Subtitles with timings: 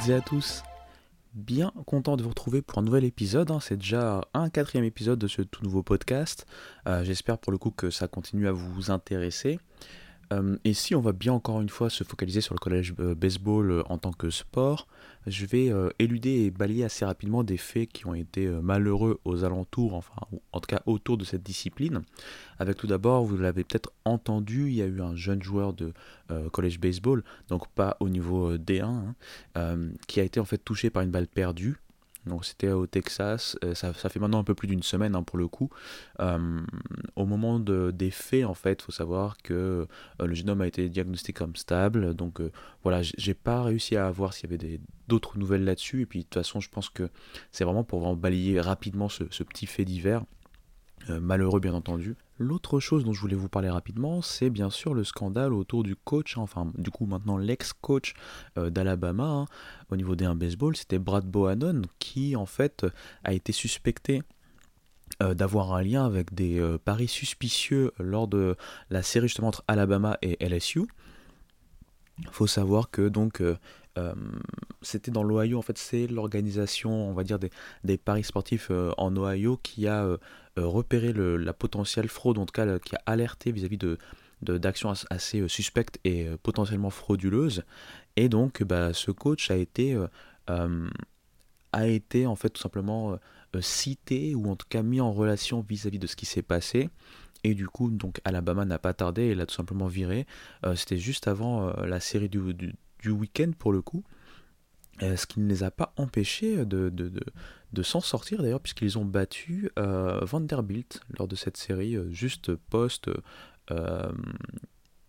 [0.00, 0.62] Toutes et à tous.
[1.34, 3.50] Bien content de vous retrouver pour un nouvel épisode.
[3.50, 3.58] hein.
[3.60, 6.46] C'est déjà un quatrième épisode de ce tout nouveau podcast.
[6.86, 9.58] Euh, J'espère pour le coup que ça continue à vous intéresser.
[10.32, 13.14] Euh, et si on va bien encore une fois se focaliser sur le collège euh,
[13.14, 14.86] baseball euh, en tant que sport,
[15.26, 19.92] je vais éluder et balayer assez rapidement des faits qui ont été malheureux aux alentours,
[19.92, 22.00] enfin ou en tout cas autour de cette discipline.
[22.58, 25.92] Avec tout d'abord, vous l'avez peut-être entendu, il y a eu un jeune joueur de
[26.52, 29.12] college baseball, donc pas au niveau euh, D1,
[29.54, 31.76] hein, qui a été en fait touché par une balle perdue.
[32.26, 35.38] Donc c'était au Texas, euh, ça, fait maintenant un peu plus d'une semaine hein, pour
[35.38, 35.70] le coup.
[36.20, 36.60] Euh,
[37.16, 39.86] au moment de- des faits, en fait, il faut savoir que
[40.20, 42.14] euh, le homme a été diagnostiqué comme stable.
[42.14, 46.02] Donc euh, voilà, j'ai pas réussi à voir s'il y avait d'autres nouvelles là-dessus.
[46.02, 47.08] Et puis de toute façon, je pense que
[47.52, 50.24] c'est vraiment pour vraiment balayer rapidement ce, ce petit fait divers.
[51.08, 52.14] Malheureux bien entendu.
[52.40, 55.94] L'autre chose dont je voulais vous parler rapidement, c'est bien sûr le scandale autour du
[55.94, 58.14] coach, hein, enfin du coup maintenant l'ex-coach
[58.56, 59.44] euh, d'Alabama hein,
[59.90, 62.86] au niveau des 1 baseball, c'était Brad Bohannon qui en fait
[63.24, 64.22] a été suspecté
[65.22, 68.56] euh, d'avoir un lien avec des euh, paris suspicieux lors de
[68.88, 70.86] la série justement entre Alabama et LSU.
[72.30, 73.42] faut savoir que donc
[74.00, 74.14] euh,
[74.82, 79.16] c'était dans l'Ohio, en fait c'est l'organisation, on va dire, des, paris sportifs euh, en
[79.16, 80.16] Ohio qui a euh,
[80.56, 83.98] repéré la potentielle fraude, en tout cas qui a alerté vis-à-vis de
[84.42, 87.62] d'actions as- assez suspectes et potentiellement frauduleuses.
[88.16, 89.98] Et donc bah, ce coach a été,
[90.48, 93.18] a été en fait tout simplement
[93.60, 96.88] cité ou en tout cas mis en relation vis-à-vis de ce qui s'est passé.
[97.44, 100.26] Et du coup, donc Alabama n'a pas tardé et l'a tout simplement viré.
[100.74, 102.40] C'était juste avant la série du,
[103.00, 104.04] du week-end pour le coup.
[105.02, 107.10] Euh, ce qui ne les a pas empêchés de, de,
[107.72, 112.54] de, s'en sortir d'ailleurs, puisqu'ils ont battu euh, Vanderbilt lors de cette série, euh, juste
[112.54, 113.10] post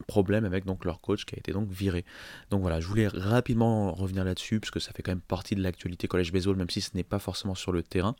[0.08, 2.06] problème avec donc leur coach qui a été donc viré.
[2.50, 5.64] Donc voilà, je voulais rapidement revenir là-dessus, parce que ça fait quand même partie de
[5.64, 8.16] l'actualité collège baseball, même si ce n'est pas forcément sur le terrain.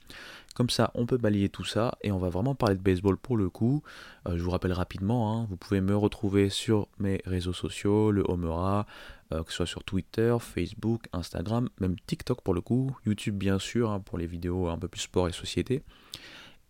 [0.56, 3.36] Comme ça, on peut balayer tout ça, et on va vraiment parler de baseball pour
[3.36, 3.84] le coup.
[4.26, 8.86] Je vous rappelle rapidement, hein, vous pouvez me retrouver sur mes réseaux sociaux, le Homera,
[9.32, 13.60] euh, que ce soit sur Twitter, Facebook, Instagram, même TikTok pour le coup, YouTube bien
[13.60, 15.84] sûr, hein, pour les vidéos un peu plus sport et société.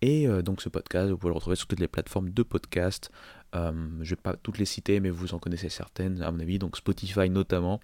[0.01, 3.11] Et euh, donc ce podcast, vous pouvez le retrouver sur toutes les plateformes de podcast.
[3.55, 6.39] Euh, je ne vais pas toutes les citer, mais vous en connaissez certaines, à mon
[6.39, 7.79] avis, donc Spotify notamment.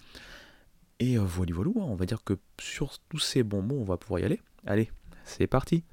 [1.00, 4.20] Et voilà, voilà, on va dire que sur tous ces bons mots, on va pouvoir
[4.20, 4.40] y aller.
[4.66, 4.90] Allez,
[5.24, 5.84] c'est parti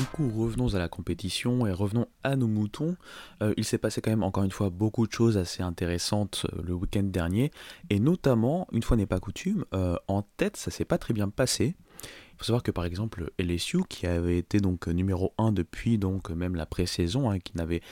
[0.00, 2.96] Du coup, revenons à la compétition et revenons à nos moutons.
[3.42, 6.62] Euh, il s'est passé quand même encore une fois beaucoup de choses assez intéressantes euh,
[6.62, 7.50] le week-end dernier,
[7.90, 11.28] et notamment, une fois n'est pas coutume, euh, en tête, ça s'est pas très bien
[11.28, 11.76] passé.
[12.02, 16.30] Il faut savoir que par exemple LSU, qui avait été donc numéro 1 depuis donc
[16.30, 17.82] même la pré-saison, hein, qui n'avait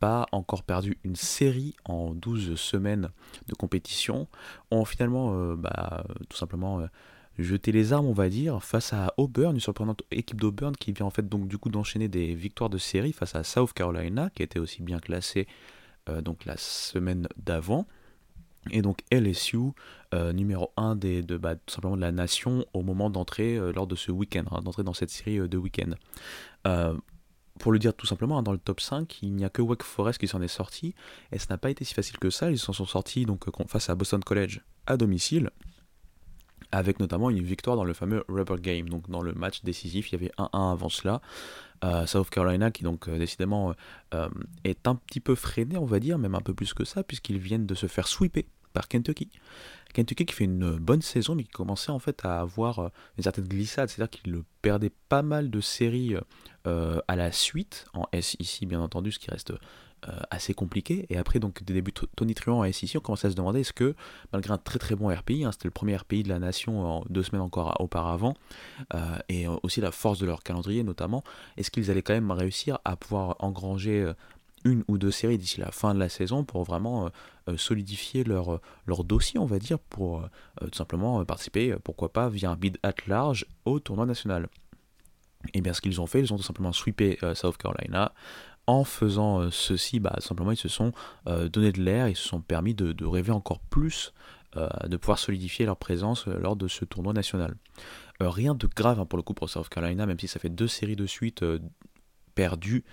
[0.00, 3.10] pas encore perdu une série en 12 semaines
[3.46, 4.26] de compétition,
[4.72, 6.88] ont finalement bah, tout simplement
[7.38, 11.06] jeter les armes, on va dire, face à Auburn, une surprenante équipe d'Auburn qui vient
[11.06, 14.42] en fait donc du coup d'enchaîner des victoires de série face à South Carolina, qui
[14.42, 15.46] était aussi bien classé
[16.08, 17.86] euh, donc la semaine d'avant.
[18.72, 19.58] Et donc LSU,
[20.12, 23.72] euh, numéro 1 des, de, bah, tout simplement de la nation au moment d'entrer euh,
[23.72, 25.92] lors de ce week-end, hein, d'entrer dans cette série de week-end.
[27.58, 29.82] Pour le dire tout simplement, hein, dans le top 5, il n'y a que Wake
[29.82, 30.94] Forest qui s'en est sorti,
[31.32, 33.88] et ce n'a pas été si facile que ça, ils s'en sont sortis donc, face
[33.88, 35.50] à Boston College à domicile,
[36.72, 38.88] avec notamment une victoire dans le fameux rubber game.
[38.88, 41.20] Donc dans le match décisif, il y avait 1-1 avant cela.
[41.84, 43.74] Euh, South Carolina qui donc euh, décidément
[44.14, 44.28] euh,
[44.64, 47.38] est un petit peu freiné, on va dire, même un peu plus que ça, puisqu'ils
[47.38, 49.30] viennent de se faire sweeper par Kentucky.
[49.94, 53.46] Kentucky qui fait une bonne saison, mais qui commençait en fait à avoir une certaine
[53.46, 56.14] glissade, c'est-à-dire qu'il perdait pas mal de séries
[56.64, 59.54] à la suite, en SEC bien entendu, ce qui reste
[60.30, 61.06] assez compliqué.
[61.10, 61.92] Et après donc des débuts
[62.34, 63.94] Truant en SEC, on commençait à se demander est-ce que,
[64.32, 67.04] malgré un très très bon RPI, hein, c'était le premier RPI de la nation en
[67.08, 68.34] deux semaines encore auparavant,
[68.94, 71.22] euh, et euh, aussi la force de leur calendrier notamment,
[71.56, 74.14] est-ce qu'ils allaient quand même réussir à pouvoir engranger euh,
[74.64, 77.08] une ou deux séries d'ici la fin de la saison pour vraiment euh,
[77.48, 80.26] euh, solidifier leur, euh, leur dossier, on va dire, pour euh,
[80.62, 84.06] euh, tout simplement euh, participer, euh, pourquoi pas, via un bid at large au tournoi
[84.06, 84.48] national.
[85.54, 88.12] Et bien ce qu'ils ont fait, ils ont tout simplement sweepé euh, South Carolina.
[88.66, 90.92] En faisant euh, ceci, bah, simplement ils se sont
[91.28, 94.12] euh, donné de l'air, ils se sont permis de, rêver encore plus,
[94.56, 97.54] euh, de pouvoir solidifier leur présence lors de ce tournoi national.
[98.18, 100.68] Rien de grave hein, pour le coup pour South Carolina, même si ça fait deux
[100.68, 101.44] séries de suite
[102.34, 102.84] perdues.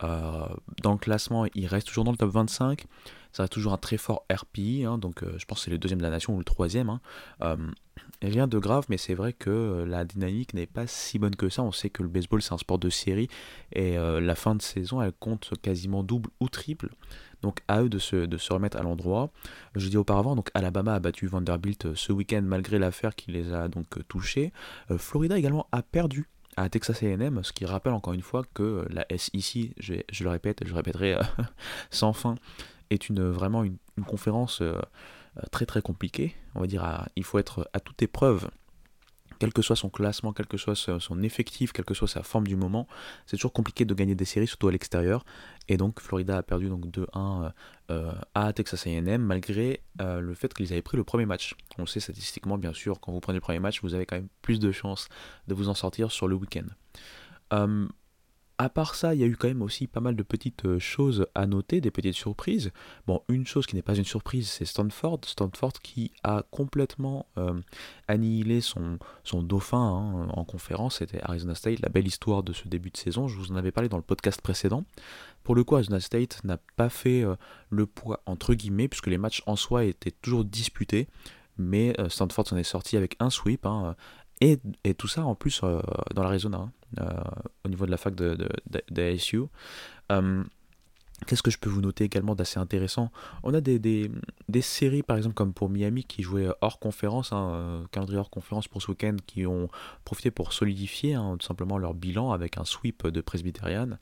[0.00, 2.86] Dans le classement, il reste toujours dans le top 25.
[3.32, 6.00] Ça reste toujours un très fort RPI, hein, donc je pense que c'est le deuxième
[6.00, 6.90] de la nation ou le troisième.
[7.40, 7.56] hein.
[8.22, 11.48] Rien de grave, mais c'est vrai que euh, la dynamique n'est pas si bonne que
[11.48, 11.64] ça.
[11.64, 13.26] On sait que le baseball c'est un sport de série
[13.72, 16.90] et euh, la fin de saison elle compte quasiment double ou triple.
[17.42, 19.32] Donc à eux de se, de se remettre à l'endroit.
[19.74, 23.52] Je dis auparavant, donc Alabama a battu Vanderbilt euh, ce week-end malgré l'affaire qui les
[23.52, 24.52] a donc touchés.
[24.98, 29.04] Florida également a perdu à Texas A&M, ce qui rappelle encore une fois que la
[29.16, 31.16] SEC, je, je le répète, je le répéterai
[31.90, 32.36] sans fin,
[32.90, 34.62] est une, vraiment une, conférence
[35.50, 36.34] très très compliquée.
[36.54, 38.50] On va dire, il faut être à toute épreuve
[39.42, 42.46] quel que soit son classement, quel que soit son effectif, quelle que soit sa forme
[42.46, 42.86] du moment,
[43.26, 45.24] c'est toujours compliqué de gagner des séries, surtout à l'extérieur.
[45.66, 47.50] Et donc Florida a perdu donc 2-1 euh,
[47.90, 51.56] euh, à Texas A&M malgré euh, le fait qu'ils avaient pris le premier match.
[51.76, 54.28] On sait statistiquement, bien sûr, quand vous prenez le premier match, vous avez quand même
[54.42, 55.08] plus de chances
[55.48, 56.66] de vous en sortir sur le week-end.
[57.52, 57.88] Euh,
[58.58, 60.78] à part ça, il y a eu quand même aussi pas mal de petites euh,
[60.78, 62.70] choses à noter, des petites surprises.
[63.06, 65.20] Bon, une chose qui n'est pas une surprise, c'est Stanford.
[65.24, 67.60] Stanford qui a complètement euh,
[68.08, 68.98] annihilé son,
[69.42, 73.28] dauphin hein, en conférence, c'était Arizona State, la belle histoire de ce début de saison.
[73.28, 74.84] Je vous en avais parlé dans le podcast précédent.
[75.42, 77.34] Pour le coup, Arizona State n'a pas fait euh,
[77.70, 81.08] le poids entre guillemets, puisque les matchs en soi étaient toujours disputés.
[81.58, 83.66] Mais Stanford s'en est sorti avec un sweep.
[83.66, 83.94] hein,
[84.42, 85.80] et, tout ça en plus euh,
[86.14, 87.10] dans l'Arizona, hein, euh,
[87.64, 88.36] au niveau de la fac de,
[88.90, 89.42] de, ASU.
[90.10, 90.44] Euh,
[91.28, 93.12] Qu'est-ce que je peux vous noter également d'assez intéressant?
[93.44, 97.84] On a des, des, séries, par exemple, comme pour Miami, qui jouaient hors conférence, hein,
[97.92, 99.68] calendrier hors conférence pour ce week-end, qui ont
[100.04, 103.98] profité pour solidifier hein, tout simplement leur bilan avec un sweep de Presbyterian.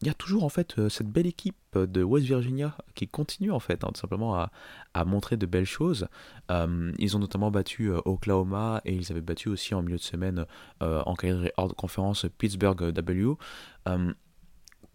[0.00, 3.50] Il y a toujours en fait euh, cette belle équipe de West Virginia qui continue
[3.50, 4.50] en fait hein, simplement à,
[4.94, 6.08] à montrer de belles choses.
[6.50, 10.02] Euh, ils ont notamment battu euh, Oklahoma et ils avaient battu aussi en milieu de
[10.02, 10.46] semaine
[10.82, 11.14] euh, en
[11.76, 13.34] conférence Pittsburgh W.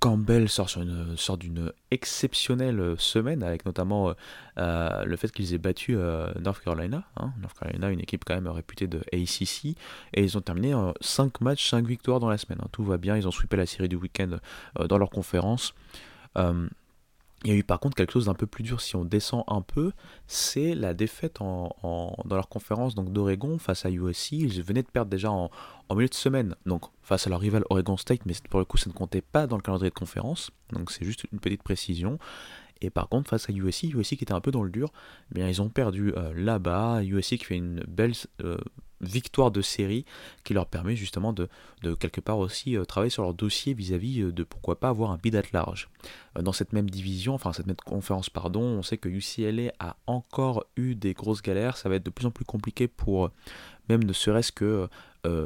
[0.04, 4.14] Campbell sort d'une exceptionnelle semaine avec notamment euh,
[4.58, 7.06] euh, le fait qu'ils aient battu euh, North Carolina.
[7.16, 7.32] hein.
[7.42, 9.78] North Carolina, une équipe quand même réputée de ACC,
[10.14, 12.60] et ils ont terminé 5 matchs, 5 victoires dans la semaine.
[12.62, 12.68] hein.
[12.74, 14.40] Tout va bien, ils ont sweepé la série du week-end
[14.78, 15.74] dans leur conférence.
[17.44, 19.44] Il y a eu par contre quelque chose d'un peu plus dur si on descend
[19.48, 19.92] un peu,
[20.28, 24.31] c'est la défaite en, dans leur conférence d'Oregon face à USC.
[24.31, 25.51] Ils venaient de perdre déjà en,
[25.90, 28.78] en milieu de semaine, donc face à leur rival Oregon State, mais pour le coup
[28.78, 32.18] ça ne comptait pas dans le calendrier de conférence, donc c'est juste une petite précision.
[32.83, 34.91] Et par contre face à USC, USC qui était un peu dans le dur,
[35.31, 37.01] eh bien ils ont perdu euh, là-bas.
[37.03, 38.12] USC qui fait une belle
[38.44, 38.57] euh,
[39.00, 40.06] victoire de série
[40.44, 41.47] qui leur permet justement de,
[41.81, 45.18] de quelque part aussi euh, travailler sur leur dossier vis-à-vis de pourquoi pas avoir un
[45.18, 45.90] bid at large.
[46.40, 50.66] Dans cette même division, enfin cette même conférence, pardon, on sait que UCLA a encore
[50.75, 51.78] eu des grosses galères.
[51.78, 53.30] Ça va être de plus en plus compliqué pour
[53.87, 54.90] même ne serait-ce que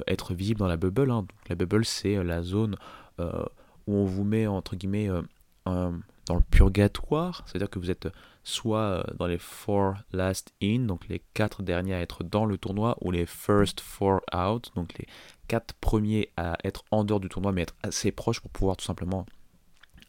[0.07, 1.11] être visible dans la bubble.
[1.11, 1.21] hein.
[1.21, 2.77] Donc, la bubble, c'est la zone
[3.19, 5.09] où on vous met entre guillemets
[5.67, 5.91] euh,
[6.25, 8.09] dans le purgatoire, c'est-à-dire que vous êtes
[8.43, 12.57] soit euh, dans les four last in, donc les quatre derniers à être dans le
[12.57, 15.07] tournoi, ou les first four out, donc les
[15.47, 18.85] quatre premiers à être en dehors du tournoi, mais être assez proches pour pouvoir tout
[18.85, 19.25] simplement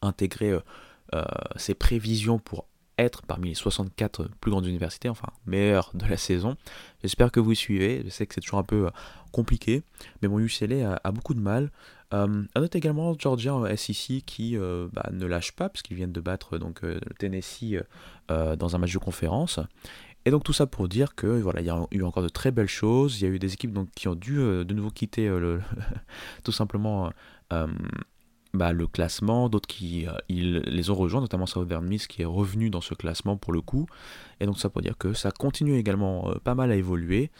[0.01, 0.59] intégrer euh,
[1.13, 1.23] euh,
[1.55, 2.65] ses prévisions pour
[2.97, 6.57] être parmi les 64 plus grandes universités, enfin meilleures de la saison.
[7.01, 8.91] J'espère que vous suivez, je sais que c'est toujours un peu euh,
[9.31, 9.83] compliqué,
[10.21, 11.71] mais mon UCLA a beaucoup de mal.
[12.13, 15.95] Euh, à noter également Georgia en SEC qui euh, bah, ne lâche pas, parce qu'ils
[15.95, 17.75] viennent de battre donc, euh, Tennessee
[18.31, 19.59] euh, dans un match de conférence.
[20.25, 22.51] Et donc tout ça pour dire que voilà, il y a eu encore de très
[22.51, 23.21] belles choses.
[23.21, 25.31] Il y a eu des équipes donc, qui ont dû de nouveau quitter
[26.43, 27.09] tout simplement
[27.49, 32.69] bah, le classement, d'autres qui ils les ont rejoints, notamment Southern Miss qui est revenu
[32.69, 33.87] dans ce classement pour le coup.
[34.41, 37.31] Et donc ça pour dire que ça continue également pas mal à évoluer.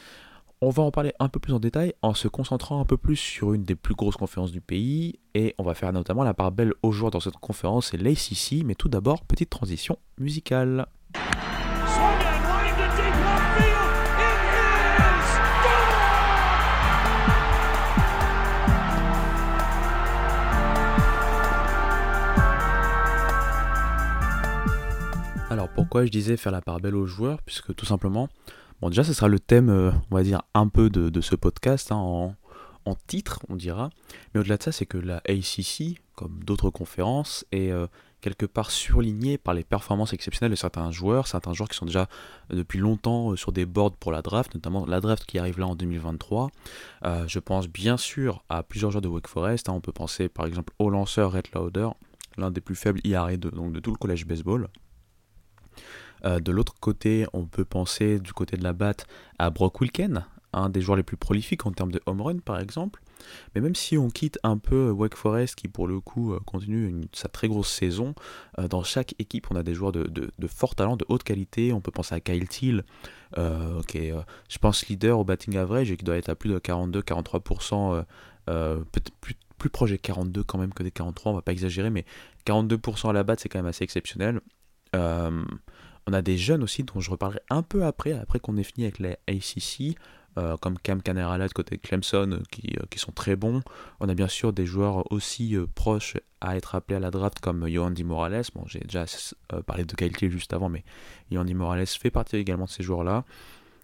[0.61, 3.15] On va en parler un peu plus en détail en se concentrant un peu plus
[3.15, 6.51] sur une des plus grosses conférences du pays et on va faire notamment la part
[6.51, 10.87] belle aux joueurs dans cette conférence, c'est l'ACC, mais tout d'abord, petite transition musicale.
[25.49, 27.41] Alors pourquoi je disais faire la part belle aux joueurs?
[27.43, 28.27] Puisque tout simplement,
[28.81, 31.91] bon déjà ce sera le thème, euh, on va dire, un peu de, ce podcast,
[31.91, 32.35] hein, en,
[33.07, 33.91] titre on dira,
[34.33, 37.85] mais au-delà de ça c'est que la ACC, comme d'autres conférences, est euh,
[38.21, 42.07] quelque part surlignée par les performances exceptionnelles de certains joueurs, certains joueurs qui sont déjà
[42.51, 45.67] euh, depuis longtemps sur des boards pour la draft, notamment la draft qui arrive là
[45.67, 46.49] en 2023.
[47.05, 50.29] Euh, je pense bien sûr à plusieurs joueurs de Wake Forest, hein, on peut penser
[50.29, 51.89] par exemple au lanceur Red Lauder,
[52.37, 54.67] l'un des plus faibles IRA de, donc de tout le collège baseball.
[56.25, 59.07] Euh, de l'autre côté, on peut penser du côté de la batte
[59.37, 62.59] à Brock Wilken, un des joueurs les plus prolifiques en termes de home run par
[62.59, 63.01] exemple.
[63.53, 67.01] Mais même si on quitte un peu Wake Forest qui pour le coup euh, continue
[67.13, 68.15] sa très grosse saison,
[68.57, 71.73] euh, dans chaque équipe on a des joueurs de, fort talent, de haute qualité.
[71.73, 72.83] On peut penser à Kyle Thiel,
[73.87, 74.13] qui est,
[74.49, 78.03] je pense, leader au batting average et qui doit être à plus de 42-43%, euh,
[78.49, 79.11] euh, peut-être
[79.57, 82.05] plus, proche des 42 quand même que des 43, on va pas exagérer, mais
[82.45, 84.41] 42% à la batte c'est quand même assez exceptionnel.
[86.09, 88.85] On a des jeunes aussi dont je reparlerai un peu après, après qu'on ait fini
[88.85, 89.95] avec les ACC,
[90.39, 93.61] euh, comme Cam Canerala de côté Clemson, euh, qui, euh, qui sont très bons.
[93.99, 97.67] On a bien sûr des joueurs aussi proches à être appelés à la draft comme
[97.67, 98.41] Yohandy Morales.
[98.65, 99.05] J'ai déjà
[99.67, 100.83] parlé de qualité juste avant, mais
[101.29, 103.23] Yohandy Morales fait partie également de ces joueurs-là.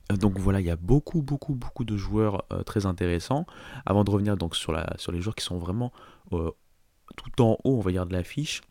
[0.09, 3.45] Donc voilà, il y a beaucoup, beaucoup, beaucoup de joueurs très intéressants.
[3.85, 5.93] Avant de revenir donc sur, la, sur les joueurs qui sont vraiment
[6.31, 8.61] tout en haut, on va dire, de l'affiche,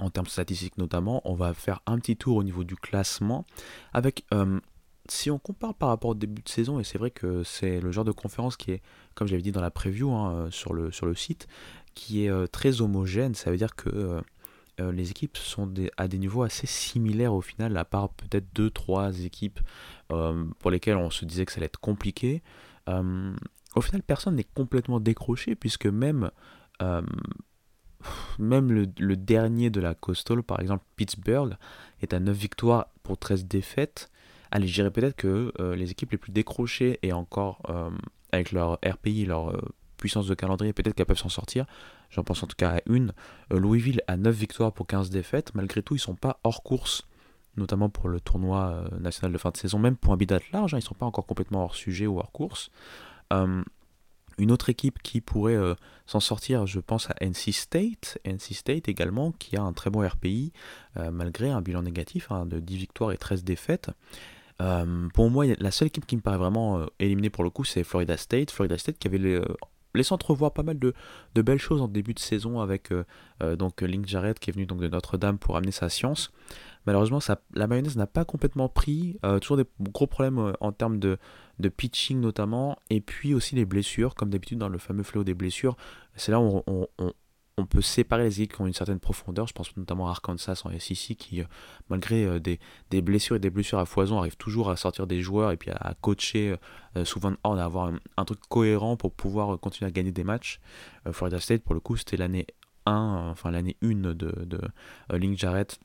[0.00, 3.44] en termes statistiques notamment, on va faire un petit tour au niveau du classement
[3.92, 4.60] avec euh,
[5.08, 7.92] si on compare par rapport au début de saison, et c'est vrai que c'est le
[7.92, 8.82] genre de conférence qui est,
[9.14, 11.46] comme j'avais dit dans la preview hein, euh, sur, le, sur le site,
[11.94, 14.22] qui est euh, très homogène, ça veut dire que
[14.78, 19.58] les équipes sont à des niveaux assez similaires au final, à part peut-être 2-3 équipes
[20.08, 22.42] pour lesquelles on se disait que ça allait être compliqué.
[22.86, 26.30] Au final, personne n'est complètement décroché, puisque même
[28.38, 31.54] même le, dernier de la Coastal, par exemple Pittsburgh,
[32.02, 34.10] est à 9 victoires pour 13 défaites.
[34.50, 37.90] Allez, je dirais peut-être que euh, les équipes les plus décrochées et encore euh,
[38.32, 39.60] avec leur RPI, leur euh,
[39.96, 41.66] puissance de calendrier, peut-être qu'elles peuvent s'en sortir.
[42.10, 43.12] J'en pense en tout cas à une.
[43.50, 45.54] Louisville a 9 victoires pour 15 défaites.
[45.54, 47.06] Malgré tout, ils sont pas hors course,
[47.56, 50.74] notamment pour le tournoi national de fin de saison, même pour un bidate large.
[50.74, 52.70] hein, ils sont pas encore complètement hors sujet ou hors course.
[54.38, 55.74] Une autre équipe qui pourrait euh,
[56.06, 58.18] s'en sortir, je pense à NC State.
[58.24, 60.52] NC State également, qui a un très bon RPI,
[60.98, 63.90] euh, malgré un bilan négatif hein, de 10 victoires et 13 défaites.
[64.60, 67.84] Euh, pour moi, la seule équipe qui me paraît vraiment éliminée pour le coup, c'est
[67.84, 68.50] Florida State.
[68.50, 69.40] Florida State qui avait
[69.96, 70.94] laissé entrevoir pas mal de,
[71.42, 73.04] belles choses en début de saison avec euh,
[73.42, 76.32] euh, donc Link Jarrett qui est venu donc de Notre-Dame pour amener sa science.
[76.86, 77.18] Malheureusement,
[77.54, 79.18] la mayonnaise n'a pas complètement pris.
[79.24, 81.18] euh, toujours des gros problèmes en termes de,
[81.76, 85.76] pitching notamment, et puis aussi les blessures, comme d'habitude dans le fameux fléau des blessures.
[86.14, 86.86] C'est là où on-
[87.58, 89.46] on peut séparer les équipes qui ont une certaine profondeur.
[89.46, 91.44] Je pense notamment à Arkansas en SEC qui, euh,
[91.88, 95.52] malgré euh, des, blessures et des blessures à foison, arrive toujours à sortir des joueurs
[95.52, 96.56] et puis à, coacher
[96.96, 100.60] euh, souvent on à avoir un, truc cohérent pour pouvoir continuer à gagner des matchs.
[101.12, 102.46] Florida State, pour le coup, c'était l'année
[102.86, 104.60] 1, euh, enfin l'année 1 de,
[105.12, 105.78] Link Jarrett.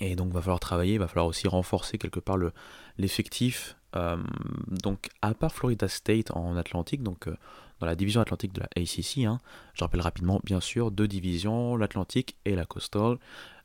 [0.00, 2.52] Et donc, va falloir travailler, il va falloir aussi renforcer quelque part le,
[2.96, 3.76] l'effectif.
[3.94, 7.36] Donc, à part Florida State en Atlantique, donc euh,
[7.80, 9.40] dans la division Atlantique de la ACC, hein,
[9.74, 13.18] je rappelle rapidement, bien sûr, deux divisions, l'Atlantique et la Coastal.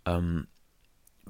[0.08, 0.42] Euh,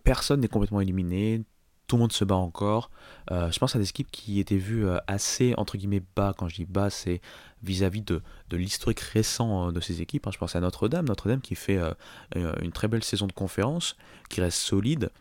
[0.04, 1.44] personne n'est complètement éliminé,
[1.88, 2.90] tout le monde se bat encore.
[3.32, 6.34] Euh, je pense à des équipes qui étaient vues euh, assez, entre guillemets, bas.
[6.38, 7.22] Quand je dis bas, c'est
[7.64, 8.22] vis-à-vis de,
[8.52, 10.28] l'historique récent euh, de ces équipes.
[10.28, 10.32] hein.
[10.34, 11.92] Je pense à Notre-Dame, Notre-Dame qui fait euh,
[12.36, 13.96] euh, une très belle saison de conférence,
[14.30, 15.12] qui reste solide.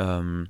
[0.00, 0.44] Euh,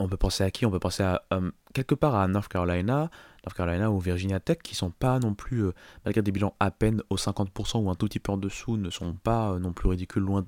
[0.00, 0.66] on peut penser à qui?
[0.66, 3.10] On peut penser à euh, quelque part à North Carolina,
[3.44, 6.70] North Carolina ou Virginia Tech, qui sont pas non plus, euh, malgré des bilans à
[6.70, 9.72] peine aux 50% ou un tout petit peu en dessous, ne sont pas euh, non
[9.72, 10.42] plus ridicules, loin,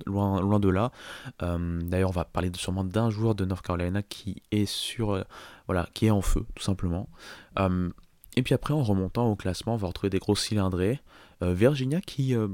[0.59, 0.91] de là.
[1.39, 5.23] D'ailleurs, on va parler sûrement d'un joueur de North Carolina qui est sur,
[5.67, 7.07] voilà, qui est en feu, tout simplement.
[8.35, 10.99] Et puis après, en remontant au classement, on va retrouver des gros cylindrés.
[11.41, 12.47] Euh, Virginia qui, euh,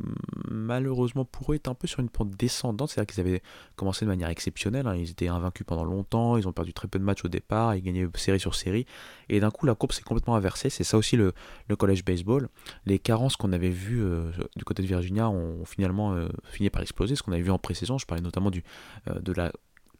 [0.49, 2.89] malheureusement pour eux, est un peu sur une pente descendante.
[2.89, 3.41] C'est-à-dire qu'ils avaient
[3.75, 4.87] commencé de manière exceptionnelle.
[4.87, 4.95] hein.
[4.95, 6.37] Ils étaient invaincus pendant longtemps.
[6.37, 7.75] Ils ont perdu très peu de matchs au départ.
[7.75, 8.85] Ils gagnaient série sur série.
[9.29, 10.69] Et d'un coup, la courbe s'est complètement inversée.
[10.69, 11.33] C'est ça aussi le,
[11.67, 12.49] le college baseball.
[12.85, 17.15] Les carences qu'on avait vues euh, du côté de Virginia ont finalement fini par exploser.
[17.15, 18.63] Ce qu'on avait vu en pré-saison, je parlais notamment du,
[19.07, 19.51] de la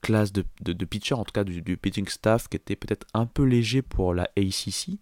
[0.01, 3.43] classe de, de, pitcher, en tout cas du pitching staff, qui était peut-être un peu
[3.43, 4.97] léger pour la ACC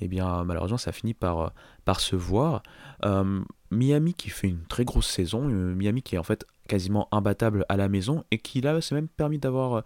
[0.00, 1.48] eh bien malheureusement ça finit par, euh,
[1.84, 2.62] par se voir.
[3.04, 3.40] Euh,
[3.70, 7.64] Miami qui fait une très grosse saison, euh, Miami qui est en fait quasiment imbattable
[7.68, 9.82] à la maison et qui là s'est même permis d'avoir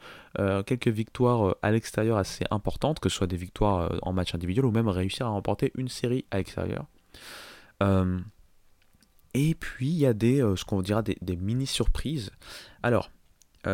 [0.66, 4.71] quelques victoires à l'extérieur assez importantes, que ce soit des victoires en match individuel ou
[4.71, 6.85] même réussir à remporter une série à l'extérieur.
[9.33, 12.33] Et puis il y a des, ce qu'on dira des, mini-surprises.
[12.83, 13.11] Alors,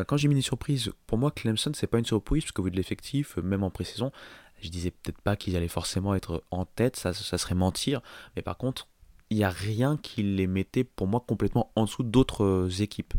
[0.06, 3.38] quand j'ai mini-surprise, pour moi Clemson c'est pas une surprise parce qu'au vu de l'effectif,
[3.38, 4.12] même en pré-saison,
[4.62, 8.00] je disais peut-être pas qu'ils allaient forcément être en tête, ça, serait mentir,
[8.36, 8.88] mais par contre,
[9.30, 13.14] il n'y a rien qui les mettait pour moi complètement en dessous d'autres euh, équipes.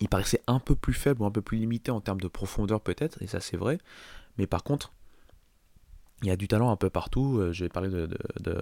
[0.00, 2.80] Ils paraissaient un peu plus faibles ou un peu plus limités en termes de profondeur
[2.80, 3.78] peut-être, et ça c'est vrai,
[4.38, 4.92] mais par contre,
[6.22, 7.38] il y a du talent un peu partout.
[7.38, 8.60] Euh, Je vais parler de, de,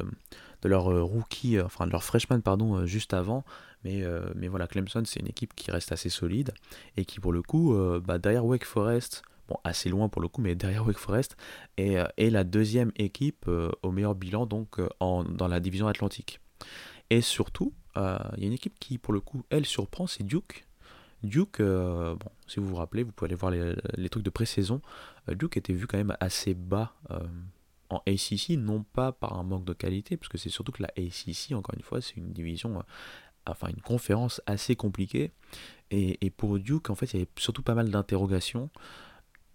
[0.62, 3.44] de, leur euh, rookie, enfin de leur freshman, pardon, juste avant.
[3.84, 4.04] Mais,
[4.48, 6.52] voilà, Clemson, c'est une équipe qui reste assez solide
[6.96, 10.40] et qui, pour le coup, bah, derrière Wake Forest, bon, assez loin pour le coup,
[10.40, 11.36] mais derrière Wake Forest,
[11.76, 15.60] et, euh, est la deuxième équipe euh, au meilleur bilan donc euh, en, dans la
[15.60, 16.40] division atlantique.
[17.10, 20.24] Et surtout, euh, il y a une équipe qui pour le coup, elle surprend, c'est
[20.24, 20.66] Duke.
[21.22, 24.80] Duke, euh, bon, si vous vous rappelez, vous pouvez aller voir les, trucs de pré-saison.
[25.28, 27.20] Euh, Duke était vu quand même assez bas euh,
[27.90, 30.90] en ACC, non pas par un manque de qualité, parce que c'est surtout que la
[30.96, 32.82] ACC, encore une fois, c'est une division, euh,
[33.46, 35.32] enfin une conférence assez compliquée.
[35.90, 38.70] Et, et pour Duke, en fait, il y avait surtout pas mal d'interrogations.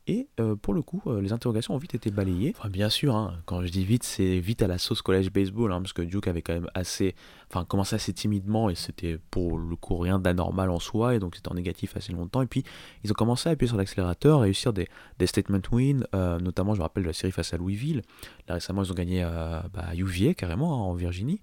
[0.09, 2.53] Et euh, pour le coup, euh, les interrogations ont vite été balayées.
[2.57, 5.73] Enfin, bien sûr, hein, quand je dis vite, c'est vite à la sauce collège baseball,
[5.73, 7.13] hein, parce que Duke avait quand même assez,
[7.49, 11.35] enfin, commencé assez timidement et c'était pour le coup rien d'anormal en soi, et donc
[11.35, 12.41] c'était en négatif assez longtemps.
[12.41, 12.63] Et puis
[13.03, 14.87] ils ont commencé à appuyer sur l'accélérateur, réussir des,
[15.25, 18.01] statement wins, euh, notamment, je me rappelle de la série face à Louisville.
[18.47, 21.41] Là récemment, ils ont gagné bah, à UVA carrément hein, en Virginie,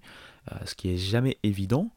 [0.65, 1.91] ce qui est jamais évident.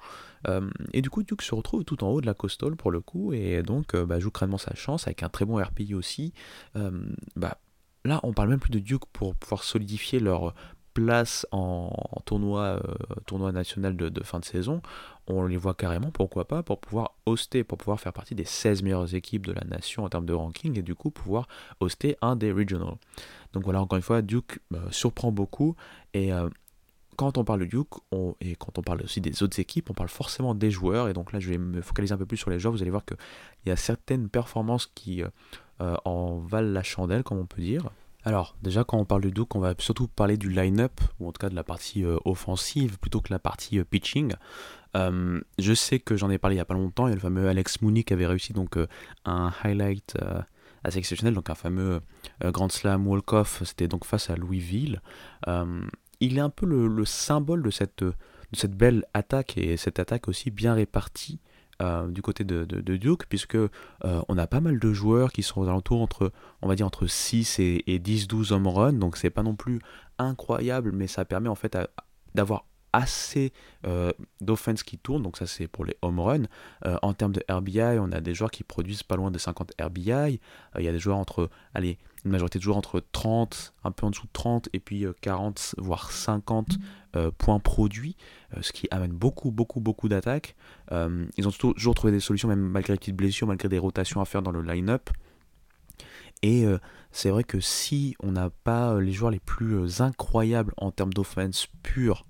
[0.46, 3.00] Euh, et du coup, Duke se retrouve tout en haut de la Coastal pour le
[3.00, 6.32] coup, et donc euh, bah, joue crânement sa chance avec un très bon RPI aussi.
[6.76, 6.90] Euh,
[7.36, 7.58] bah,
[8.04, 10.54] là, on parle même plus de Duke pour pouvoir solidifier leur
[10.94, 11.92] place en,
[12.24, 12.80] tournoi,
[13.52, 14.82] national de, de fin de saison.
[15.28, 18.82] On les voit carrément, pourquoi pas, pour pouvoir hoster, pour pouvoir faire partie des 16
[18.82, 21.46] meilleures équipes de la nation en termes de ranking, et du coup pouvoir
[21.78, 22.96] hoster un des regionals.
[23.52, 24.58] Donc voilà, encore une fois, Duke
[24.90, 25.76] surprend beaucoup,
[26.14, 26.32] et
[27.18, 27.94] quand on parle de Duke,
[28.40, 31.08] et quand on parle aussi des autres équipes, on parle forcément des joueurs.
[31.08, 32.72] Et donc là, je vais me focaliser un peu plus sur les joueurs.
[32.72, 33.16] Vous allez voir qu'il
[33.66, 35.28] y a certaines performances qui euh,
[35.80, 37.90] euh, en valent la chandelle, comme on peut dire.
[38.22, 41.32] Alors, déjà, quand on parle de Duke, on va surtout parler du line-up, ou en
[41.32, 44.34] tout cas de la partie euh, offensive, plutôt que la partie pitching.
[44.94, 47.08] Je sais que j'en ai parlé il n'y a pas longtemps.
[47.08, 48.78] Il y a le fameux Alex Mooney qui avait réussi donc
[49.24, 50.16] un highlight
[50.84, 52.00] assez exceptionnel, donc un fameux
[52.42, 53.62] Grand Slam walk-off.
[53.64, 55.00] C'était donc face à Louisville.
[56.22, 58.14] Euh, il est un peu le, le symbole de cette, de
[58.52, 61.40] cette belle attaque et cette attaque aussi bien répartie
[61.80, 62.64] euh, du côté de,
[62.96, 63.68] Duke, puisque euh,
[64.02, 67.06] on a pas mal de joueurs qui sont aux alentours entre, on va dire, entre
[67.06, 69.80] 6 et, et 10-12 home runs, donc c'est pas non plus
[70.18, 71.78] incroyable, mais ça permet en fait
[72.34, 72.64] d'avoir
[72.98, 73.52] assez
[73.86, 76.46] euh, d'offense qui tourne, donc ça c'est pour les home runs.
[76.84, 79.72] Euh, en termes de RBI, on a des joueurs qui produisent pas loin de 50
[79.80, 83.72] RBI, Euh, il y a des joueurs entre, allez, une majorité de joueurs entre 30,
[83.84, 86.76] un peu en dessous de 30, et puis euh, 40, voire 50
[87.14, 88.16] euh, points produits,
[88.60, 90.56] ce qui amène beaucoup, beaucoup, beaucoup d'attaques.
[90.90, 94.24] Ils ont toujours trouvé des solutions, même malgré les petites blessures, malgré des rotations à
[94.24, 95.10] faire dans le line-up.
[96.42, 96.64] Et
[97.10, 101.66] c'est vrai que si on n'a pas les joueurs les plus incroyables en termes d'offense
[101.82, 102.24] pure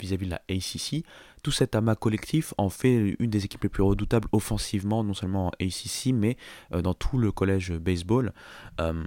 [0.00, 1.04] vis-à-vis de la ACC,
[1.42, 5.48] tout cet amas collectif en fait une des équipes les plus redoutables offensivement, non seulement
[5.48, 6.36] en ACC, mais
[6.72, 8.32] euh, dans tout le collège baseball.
[8.80, 9.04] Euh,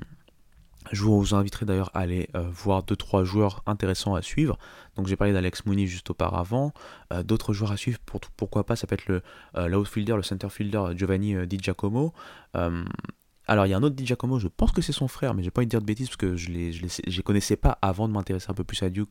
[0.91, 4.58] je vous inviterai d'ailleurs à aller euh, voir 2-3 joueurs intéressants à suivre.
[4.95, 6.73] Donc j'ai parlé d'Alex Mooney juste auparavant.
[7.25, 9.21] D'autres joueurs à suivre, pour, pourquoi pas, ça peut être le
[9.56, 12.13] euh, l'outfielder, le center fielder Giovanni Di Giacomo.
[13.49, 15.41] Alors il y a un autre Di Giacomo, je pense que c'est son frère, mais
[15.41, 17.80] j'ai pas envie de dire de bêtises parce que je je les, je connaissais pas
[17.82, 19.10] avant de m'intéresser un peu plus à Duke.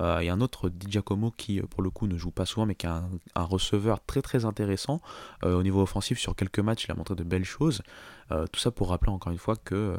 [0.00, 2.46] Il y a un autre Di Giacomo qui euh, pour le coup ne joue pas
[2.46, 3.02] souvent, mais qui a
[3.34, 5.00] un, receveur très très intéressant
[5.44, 6.84] euh, au niveau offensif sur quelques matchs.
[6.86, 7.82] Il a montré de belles choses.
[8.30, 9.96] Euh, tout ça pour rappeler encore une fois que,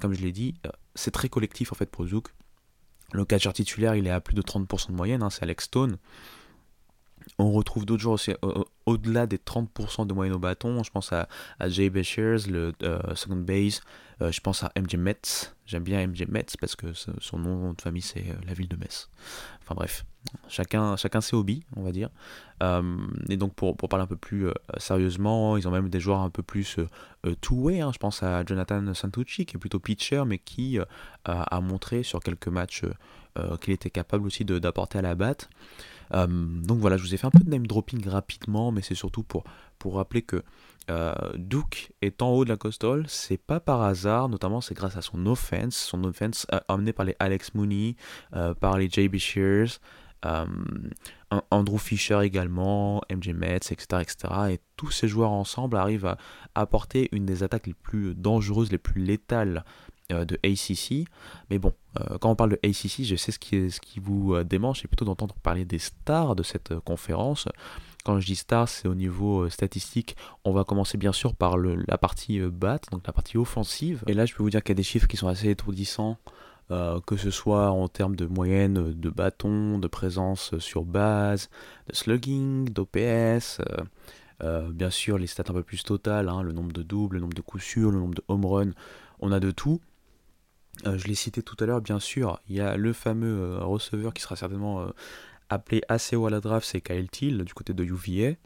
[0.00, 0.54] comme je l'ai dit,
[0.94, 2.28] c'est très collectif en fait pour Duke.
[3.12, 5.98] Le catcher titulaire, il est à plus de 30% de moyenne, hein, c'est Alex Stone.
[7.38, 10.82] On retrouve d'autres joueurs aussi au- au- au-delà des 30% de moyenne au bâton.
[10.82, 13.80] Je pense à, à Jay le euh, second base.
[14.20, 15.54] Euh, je pense à MJ Metz.
[15.66, 18.76] J'aime bien MJ Metz parce que son nom de famille c'est euh, la ville de
[18.76, 19.08] Metz.
[19.62, 20.04] Enfin bref,
[20.48, 22.10] chacun, chacun ses hobbies, on va dire.
[23.28, 26.30] Et donc pour, pour parler un peu plus sérieusement, ils ont même des joueurs un
[26.30, 26.76] peu plus
[27.40, 27.80] two-way.
[27.80, 27.90] hein.
[27.92, 32.20] Je pense à Jonathan Santucci qui est plutôt pitcher mais qui a, a montré sur
[32.20, 32.82] quelques matchs
[33.60, 35.48] qu'il était capable aussi d'apporter à la batte.
[36.14, 38.94] Euh, donc voilà, je vous ai fait un peu de name dropping rapidement, mais c'est
[38.94, 39.44] surtout pour,
[39.78, 40.42] pour rappeler que
[40.90, 44.96] euh, Duke est en haut de la coastal, c'est pas par hasard, notamment c'est grâce
[44.96, 47.96] à son offense, son offense euh, par les Alex Mooney,
[48.34, 49.78] euh, par les JB Shears,
[50.24, 54.34] An- Andrew Fisher également, MJ Metz, etc., etc.
[54.50, 56.16] Et tous ces joueurs ensemble arrivent à
[56.54, 59.64] apporter une des attaques les plus dangereuses, les plus létales
[60.10, 61.06] de ACC.
[61.50, 64.44] Mais bon, euh, quand on parle de ACC, je sais ce qui, ce vous euh,
[64.44, 67.48] démange, c'est plutôt d'entendre parler des stars de cette euh, conférence.
[68.04, 70.16] Quand je dis stars, c'est au niveau euh, statistique.
[70.44, 74.02] On va commencer bien sûr par la partie euh, bat, donc la partie offensive.
[74.06, 76.18] Et là, je peux vous dire qu'il y a des chiffres qui sont assez étourdissants.
[76.70, 80.84] euh, que ce soit en termes de moyenne euh, de bâton, de présence euh, sur
[80.84, 81.50] base,
[81.88, 83.82] de slugging, d'OPS, euh,
[84.42, 87.20] euh, bien sûr les stats un peu plus totales, hein, le nombre de doubles, le
[87.22, 88.72] nombre de coups sûrs, le nombre de home runs,
[89.20, 89.80] on a de tout.
[90.86, 93.64] Euh, je l'ai cité tout à l'heure, bien sûr, il y a le fameux euh,
[93.64, 94.90] receveur qui sera certainement euh,
[95.50, 98.36] appelé assez haut à la draft, c'est Kyle Till du côté de UVA.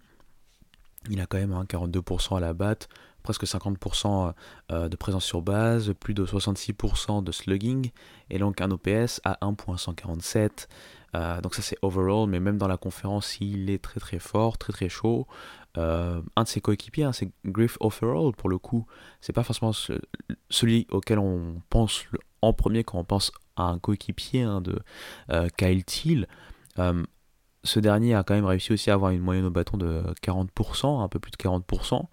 [1.09, 2.89] Il a quand même hein, 42% à la batte,
[3.23, 4.33] presque 50%
[4.71, 7.91] euh, de présence sur base, plus de 66% de slugging,
[8.31, 10.69] et donc un OPS à 1.147.
[11.15, 14.59] Euh, donc ça c'est overall, mais même dans la conférence, il est très très fort,
[14.59, 15.27] très très chaud.
[15.79, 18.87] Euh, un de ses coéquipiers, hein, c'est Griff Overall pour le coup.
[19.21, 19.73] C'est pas forcément
[20.51, 22.05] celui auquel on pense
[22.43, 24.81] en premier quand on pense à un coéquipier hein, de
[25.57, 26.27] Kyle Thiel
[27.67, 31.03] ce dernier a quand même réussi aussi à avoir une moyenne au bâton de 40%,
[31.03, 32.05] un peu plus de 40%.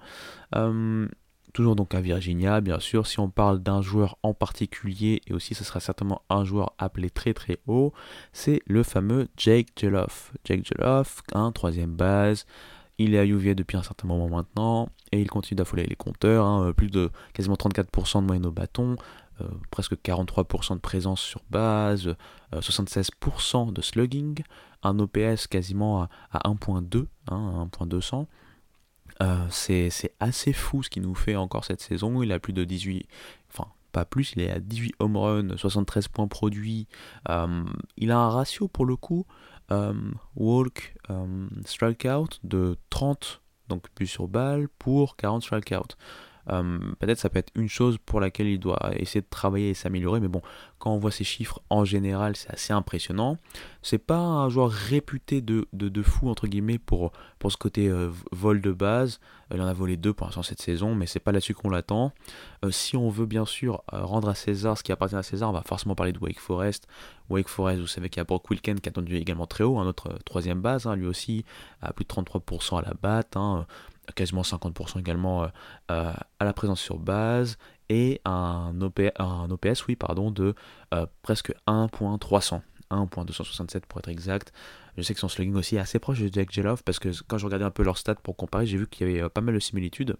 [1.53, 3.05] Toujours donc à Virginia, bien sûr.
[3.05, 7.11] Si on parle d'un joueur en particulier, et aussi ce sera certainement un joueur appelé
[7.11, 7.93] très très haut,
[8.31, 10.33] c'est le fameux Jake Jeloff.
[10.45, 12.47] Jake Jeloff, un troisième base.
[12.97, 16.45] Il est à UVA depuis un certain moment maintenant et il continue d'affoler les compteurs.
[16.45, 16.73] Hein.
[16.73, 18.95] plus de quasiment 34% de moyenne au bâton,
[19.41, 22.15] euh, presque 43% de présence sur base,
[22.51, 24.43] 76% euh, de slugging,
[24.83, 28.25] un OPS quasiment à, 1.2, hein, 1.200.
[29.21, 32.23] Euh, c'est assez fou ce qu'il nous fait encore cette saison.
[32.23, 33.07] Il a plus de 18,
[33.51, 36.87] enfin pas plus, il est à 18 home runs, 73 points produits.
[37.97, 39.27] il a un ratio pour le coup,
[40.35, 40.95] walk,
[41.65, 45.95] strikeout de 30, donc plus sur balle, pour 40 strikeouts.
[46.49, 49.73] Euh, peut-être ça peut être une chose pour laquelle il doit essayer de travailler et
[49.73, 50.41] s'améliorer, mais bon,
[50.77, 53.37] quand on voit ces chiffres en général, c'est assez impressionnant.
[53.81, 58.09] C'est pas un joueur réputé de, de, fou, entre guillemets, pour, pour ce côté euh,
[58.31, 59.19] vol de base.
[59.53, 62.11] Il en a volé deux pour l'instant cette saison, mais c'est pas là-dessus qu'on l'attend.
[62.65, 65.53] Euh, si on veut bien sûr rendre à César ce qui appartient à César, on
[65.53, 66.87] va forcément parler de Wake Forest.
[67.29, 69.79] Wake Forest, vous savez qu'il y a Brock Wilken qui a attendu également très haut,
[69.79, 71.45] un autre troisième base, hein, lui aussi,
[71.81, 73.37] à plus de 33% à la batte.
[73.37, 73.65] Hein
[74.15, 75.47] quasiment 50% également euh,
[75.91, 77.57] euh, à la présence sur base
[77.89, 80.55] et un, OPS oui, pardon, de
[80.93, 82.61] euh, presque 1.300.
[82.91, 84.53] 1.267 pour être exact.
[84.97, 87.39] Je sais que son slugging aussi est assez proche de Jack Jelov parce que quand
[87.39, 89.55] je regardais un peu leurs stats pour comparer, j'ai vu qu'il y avait pas mal
[89.55, 90.15] de similitudes.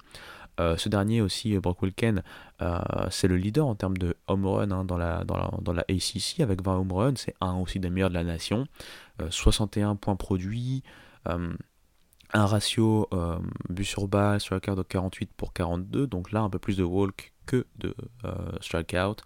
[0.57, 2.23] ce dernier aussi, Brock Wilken,
[3.11, 5.81] c'est le leader en termes de home run hein, dans, la, dans, la, dans, la,
[5.81, 7.13] ACC avec 20 home runs.
[7.15, 8.65] C'est un aussi des meilleurs de la nation.
[9.29, 10.81] 61 points produits
[12.33, 13.37] un ratio euh,
[13.69, 16.77] but sur balle sur la carte de 48 pour 42, donc là un peu plus
[16.77, 19.17] de walk que de euh, strikeout.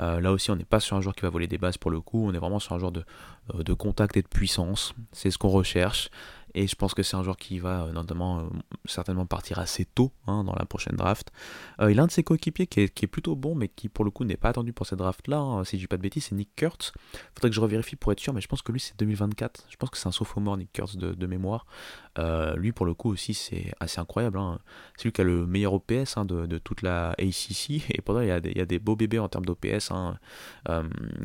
[0.00, 1.90] Euh, là aussi on n'est pas sur un joueur qui va voler des bases pour
[1.90, 5.38] le coup, on est vraiment sur un joueur de contact et de puissance, c'est ce
[5.38, 6.10] qu'on recherche.
[6.54, 8.42] Et je pense que c'est un joueur qui va notamment euh,
[8.84, 11.32] certainement partir assez tôt hein, dans la prochaine draft.
[11.80, 14.10] Euh, il a un de ses coéquipiers qui est, plutôt bon, mais qui pour le
[14.10, 15.38] coup n'est pas attendu pour cette draft-là.
[15.38, 15.64] Hein.
[15.64, 16.92] si je dis pas de bêtises, c'est Nick Kurtz.
[17.34, 19.66] Faudrait que je revérifie pour être sûr, mais je pense que lui c'est 2024.
[19.68, 21.66] Je pense que c'est un sophomore Nick Kurtz de, mémoire.
[22.18, 24.38] Euh, lui pour le coup aussi c'est assez incroyable.
[24.38, 24.60] Hein.
[24.96, 27.90] C'est lui qui a le meilleur OPS de, toute la ACC.
[27.90, 29.90] Et pendant il y a des, il y a des beaux bébés en termes d'OPS.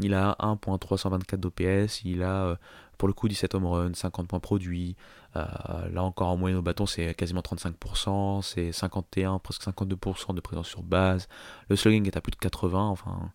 [0.02, 2.04] il a 1.324 d'OPS.
[2.04, 2.58] Il a
[3.00, 4.98] pour le coup, 17 home runs, 50 points produits.
[5.38, 5.46] Euh,
[5.90, 8.42] là encore, en moyenne au bâton, c'est quasiment 35%.
[8.42, 11.30] C'est 51, presque 52% de présence sur base.
[11.70, 12.78] Le slugging est à plus de 80.
[12.78, 13.32] Enfin,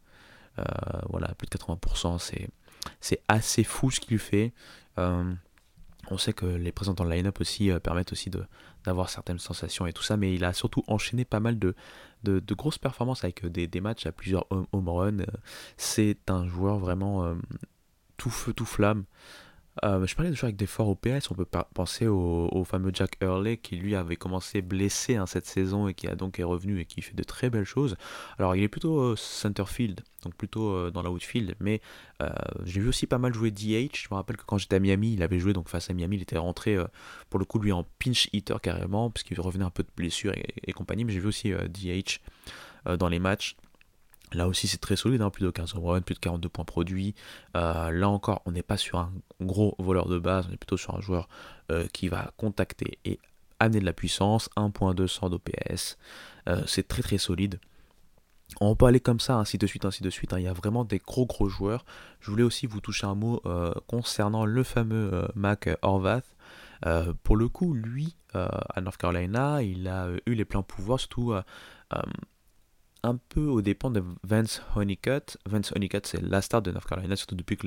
[0.58, 0.62] euh,
[1.08, 2.18] voilà, plus de 80%.
[3.00, 4.52] C'est, assez fou ce qu'il fait.
[4.98, 5.32] Euh,
[6.10, 8.30] on sait que les présents dans le line-up aussi permettent aussi
[8.84, 11.74] d'avoir certaines sensations et tout ça, mais il a surtout enchaîné pas mal de,
[12.22, 15.24] de, grosses performances avec des, des, matchs à plusieurs home runs.
[15.78, 17.34] C'est un joueur vraiment
[18.18, 19.04] tout feu, tout flamme.
[19.82, 23.16] Euh, je parlais de joueurs avec des forts OPS, on peut penser au, fameux Jack
[23.20, 26.80] Hurley qui lui avait commencé blessé hein, cette saison et qui a donc est revenu
[26.80, 27.96] et qui fait de très belles choses.
[28.38, 31.80] Alors il est plutôt euh, centerfield, donc plutôt euh, dans la outfield, mais
[32.64, 34.04] j'ai vu aussi pas mal jouer DH.
[34.04, 36.16] Je me rappelle que quand j'étais à Miami, il avait joué donc face à Miami,
[36.16, 36.78] il était rentré
[37.28, 40.72] pour le coup lui en pinch hitter carrément, puisqu'il revenait un peu de blessure et
[40.72, 42.20] compagnie, mais j'ai vu aussi DH
[42.96, 43.56] dans les matchs.
[44.32, 47.14] Là aussi, c'est très solide, hein, plus de 15 runs, plus de 42 points produits.
[47.56, 50.76] Euh, là encore, on n'est pas sur un gros voleur de base, on est plutôt
[50.76, 51.28] sur un joueur
[51.70, 53.20] euh, qui va contacter et
[53.60, 54.50] amener de la puissance.
[54.56, 55.96] 1.200 d'OPS.
[56.48, 57.60] Euh, c'est très très solide.
[58.60, 60.32] On peut aller comme ça, ainsi de suite, ainsi de suite.
[60.32, 60.38] Hein.
[60.38, 61.84] Il y a vraiment des gros gros joueurs.
[62.20, 63.42] Je voulais aussi vous toucher un mot
[63.88, 66.36] concernant le fameux Mac Horvath.
[67.22, 71.34] pour le coup, lui, à North Carolina, il a eu les pleins pouvoirs, surtout
[73.04, 75.36] un peu au dépend de Vance Honeycutt.
[75.46, 77.66] Vance Honeycutt, c'est la star de North Carolina, surtout depuis que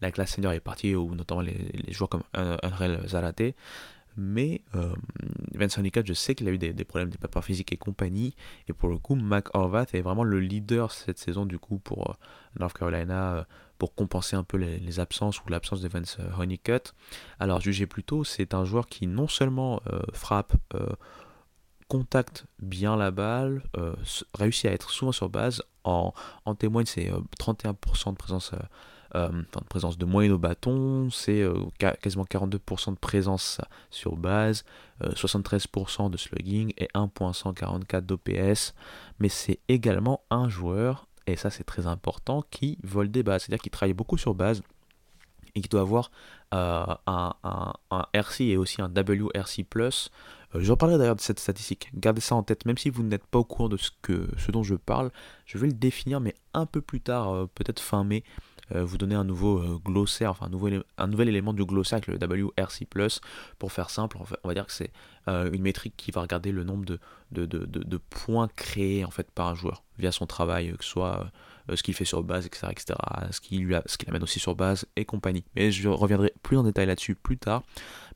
[0.00, 3.54] la classe senior est partie, ou notamment les, joueurs comme Unreal Zarate.
[4.16, 4.94] Mais euh,
[5.54, 8.34] Vance Honeycutt, je sais qu'il a eu des, problèmes de papiers physiques et compagnie.
[8.68, 12.10] Et pour le coup, Mac Horvath est vraiment le leader cette saison, du coup, pour
[12.10, 12.14] euh,
[12.58, 13.44] North Carolina, euh,
[13.76, 16.94] pour compenser un peu les, absences ou l'absence de Vance Honeycutt.
[17.38, 19.82] Alors, jugez plutôt, c'est un joueur qui non seulement
[20.14, 20.54] frappe
[21.88, 23.62] contacte bien la balle,
[24.34, 25.62] réussit à être souvent sur base.
[25.84, 26.12] En,
[26.44, 28.52] en témoigne ses 31% de présence
[29.14, 34.64] euh, de présence de moyenne au bâton, c'est euh, quasiment 42% de présence sur base,
[35.02, 38.74] euh, 73% de slugging et 1.144 d'OPS.
[39.20, 43.62] Mais c'est également un joueur, et ça c'est très important, qui vole des bases, c'est-à-dire
[43.62, 44.60] qu'il travaille beaucoup sur base
[45.54, 46.10] et qui doit avoir
[46.52, 49.64] euh, un, un- un RC et aussi un WRC+.
[50.56, 51.90] Euh, je reparlerai d'ailleurs de cette statistique.
[51.94, 54.50] Gardez ça en tête, même si vous n'êtes pas au courant de ce, que, ce
[54.50, 55.10] dont je parle,
[55.44, 58.24] je vais le définir, mais un peu plus tard, euh, peut-être fin mai,
[58.74, 62.86] euh, vous donner un nouveau glossaire, enfin un nouvel, élément du glossaire avec le WRC+.
[63.58, 64.92] Pour faire simple, on va dire que c'est
[65.26, 66.84] une métrique qui va regarder le nombre
[67.30, 71.30] de, points créés en fait par un joueur via son travail, que ce soit
[71.74, 72.98] ce qu'il fait sur base, etc., etc.,
[73.30, 75.44] ce qu'il amène aussi sur base et compagnie.
[75.54, 77.62] Mais je reviendrai plus en détail là-dessus plus tard.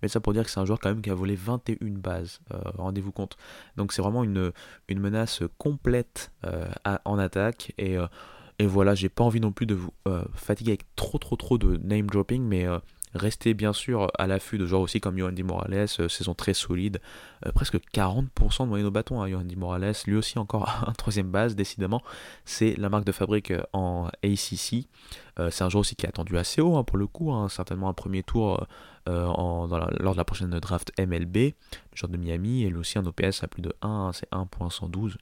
[0.03, 2.41] Mais ça pour dire que c'est un joueur quand même qui a volé 21 bases,
[2.55, 3.37] euh, rendez-vous compte.
[3.77, 4.53] Donc c'est vraiment une,
[4.89, 6.69] menace complète euh,
[7.05, 7.73] en attaque.
[7.79, 8.07] Et, euh,
[8.61, 11.57] et voilà, j'ai pas envie non plus de vous euh, fatiguer avec trop trop trop
[11.57, 12.79] de name dropping, mais euh,
[13.15, 17.01] restez bien sûr à l'affût de joueurs aussi comme Yoandy Morales, euh, saison très solide,
[17.47, 21.31] euh, presque 40% de moyenne au bâton, hein, Yoandy Morales, lui aussi encore un troisième
[21.31, 22.03] base, décidément,
[22.45, 24.89] c'est la marque de fabrique euh, en ACC.
[25.51, 27.89] C'est un joueur aussi qui est attendu assez haut hein, pour le coup, hein, certainement
[27.89, 28.67] un premier tour
[29.07, 31.53] lors de la prochaine draft MLB, le
[31.95, 35.15] joueur de Miami, et lui aussi un OPS à plus de 1, hein, c'est 1.112.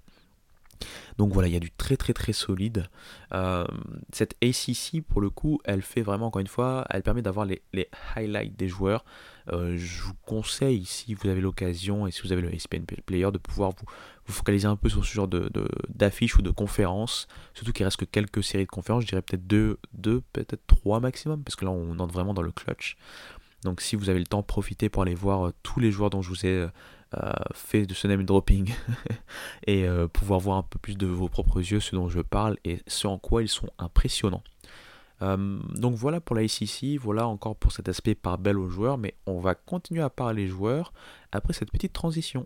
[1.17, 2.89] Donc voilà, il y a du très très très solide.
[3.33, 3.67] Euh,
[4.13, 7.63] cette ACC, pour le coup, elle fait vraiment, encore une fois, elle permet d'avoir les,
[8.17, 9.05] highlights des joueurs.
[9.53, 13.31] Euh, je vous conseille, si vous avez l'occasion et si vous avez le ESPN Player,
[13.33, 13.87] de pouvoir vous,
[14.33, 15.29] focaliser un peu sur ce genre
[15.89, 17.29] d'affiches ou de conférences.
[17.55, 21.01] Surtout qu'il reste que quelques séries de conférences, je dirais peut-être deux, deux peut-être trois
[21.01, 22.97] maximum, parce que là on entre vraiment dans le clutch.
[23.65, 26.23] Donc si vous avez le temps, profitez pour aller voir euh, tous les joueurs dont
[26.23, 26.69] je vous ai
[27.55, 28.75] fait de ce name dropping
[29.67, 32.57] et euh, pouvoir voir un peu plus de vos propres yeux ce dont je parle
[32.65, 34.43] et ce en quoi ils sont impressionnants.
[35.23, 38.99] Euh, donc voilà pour la ACC, voilà encore pour cet aspect par belle aux joueurs,
[38.99, 40.93] mais on va continuer à parler joueurs
[41.33, 42.43] après cette petite transition.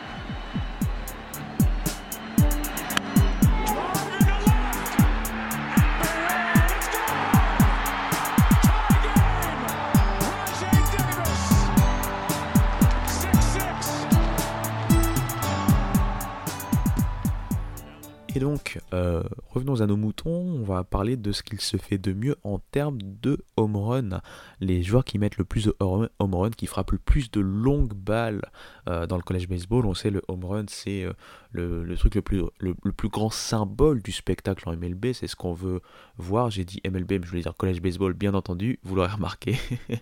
[18.35, 21.99] Et donc, euh, revenons à nos moutons, on va parler de ce qu'il se fait
[21.99, 24.23] de mieux en termes de home run.
[24.59, 27.93] Les joueurs qui mettent le plus de home run, qui frappent le plus de longues
[27.93, 28.41] balles
[28.89, 29.85] euh, dans le college baseball.
[29.85, 31.13] On sait le home run, c'est euh,
[31.53, 35.13] le, truc le plus, le, plus grand symbole du spectacle en MLB.
[35.13, 35.83] C'est ce qu'on veut
[36.17, 36.49] voir.
[36.49, 38.79] J'ai dit MLB, mais je voulais dire college baseball, bien entendu.
[38.83, 39.59] Vous l'aurez remarqué.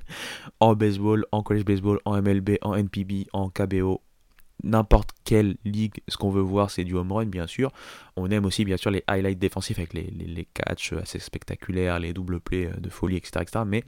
[0.61, 4.03] en baseball, en college baseball, en MLB, en NPB, en KBO,
[4.63, 7.71] n'importe quelle ligue, ce qu'on veut voir, c'est du home run, bien sûr.
[8.17, 12.41] On aime aussi, bien sûr, les highlights défensifs avec les, catchs assez spectaculaires, les double
[12.41, 13.43] plays euh, de folie, etc.
[13.43, 13.61] etc.
[13.65, 13.85] Mais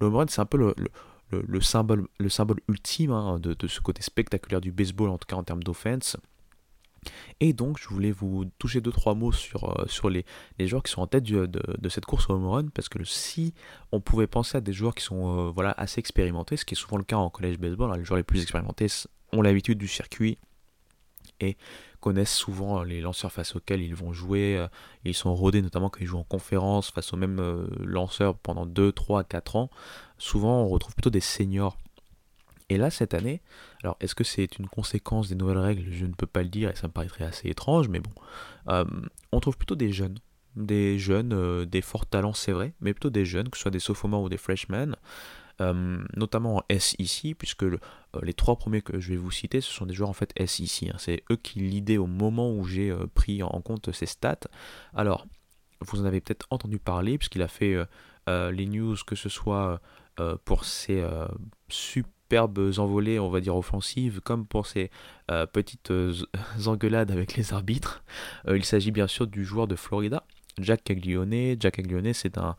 [0.00, 0.88] le home run, c'est un peu le, le,
[1.30, 5.26] le- le symbole, le symbole ultime hein, de, ce côté spectaculaire du baseball, en tout
[5.26, 6.16] cas en termes d'offense.
[7.40, 10.24] Et donc, je voulais vous toucher deux trois mots sur, euh, sur les,
[10.58, 13.04] les joueurs qui sont en tête de, de cette course au home run, parce que
[13.04, 13.52] si
[13.92, 16.78] on pouvait penser à des joueurs qui sont euh, voilà, assez expérimentés, ce qui est
[16.78, 18.86] souvent le cas en college baseball, hein, les joueurs les plus expérimentés
[19.34, 20.38] ont l'habitude du circuit
[21.40, 21.56] et
[22.00, 24.56] connaissent souvent les lanceurs face auxquels ils vont jouer.
[24.56, 24.68] euh,
[25.04, 28.66] Ils sont rodés notamment quand ils jouent en conférence face aux mêmes euh, lanceurs pendant
[28.66, 29.70] 2, 3, 4 ans.
[30.18, 31.76] Souvent, on retrouve plutôt des seniors.
[32.70, 33.40] Et là, cette année,
[33.82, 35.90] alors est-ce que c'est une conséquence des nouvelles règles?
[35.90, 38.10] Je ne peux pas le dire et ça me paraîtrait assez étrange, mais bon.
[38.68, 38.84] Euh,
[39.32, 40.18] on trouve plutôt des jeunes.
[40.56, 43.70] Des jeunes, euh, des forts talents, c'est vrai, mais plutôt des jeunes, que ce soit
[43.70, 44.96] des sophomores ou des freshmen.
[45.60, 47.78] Euh, notamment en SEC, puisque euh,
[48.22, 50.88] les trois premiers que je vais vous citer, ce sont des joueurs en fait SEC.
[50.88, 50.96] hein.
[50.98, 54.46] C'est eux qui lidaient au moment où j'ai euh, pris en compte ces stats.
[54.94, 55.26] Alors,
[55.80, 57.76] vous en avez peut-être entendu parler, puisqu'il a fait
[58.26, 59.80] les news, que ce soit
[60.44, 61.06] pour ses
[61.68, 64.90] superbes envolées, on va dire offensives, comme pour ses
[65.52, 65.92] petites
[66.66, 68.02] engueulades avec les arbitres.
[68.48, 70.24] Il s'agit bien sûr du joueur de Florida,
[70.58, 71.54] Jack Caglione.
[71.60, 72.56] Jack Caglione, c'est un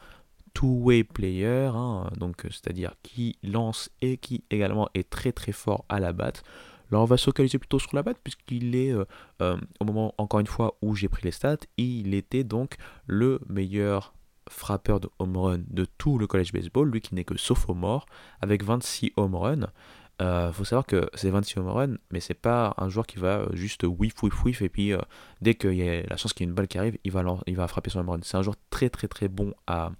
[0.59, 5.85] two-way player, hein, donc euh, c'est-à-dire qui lance et qui également est très très fort
[5.87, 6.43] à la batte.
[6.91, 9.05] Là, on va se focaliser plutôt sur la batte, puisqu'il est, euh,
[9.41, 12.75] euh, au moment, encore une fois, où j'ai pris les stats, il était donc
[13.07, 14.13] le meilleur
[14.49, 18.05] frappeur de home run de tout le college baseball, lui qui n'est que sophomore,
[18.41, 19.67] avec 26 home runs.
[20.21, 23.45] Euh, faut savoir que c'est 26 home runs, mais c'est pas un joueur qui va
[23.53, 24.91] juste whiff, whiff, whiff, et puis
[25.39, 27.23] dès qu'il y a la chance qu'il y ait une balle qui arrive, il va,
[27.47, 28.19] il va frapper son home run.
[28.23, 29.91] C'est un joueur très très très bon à,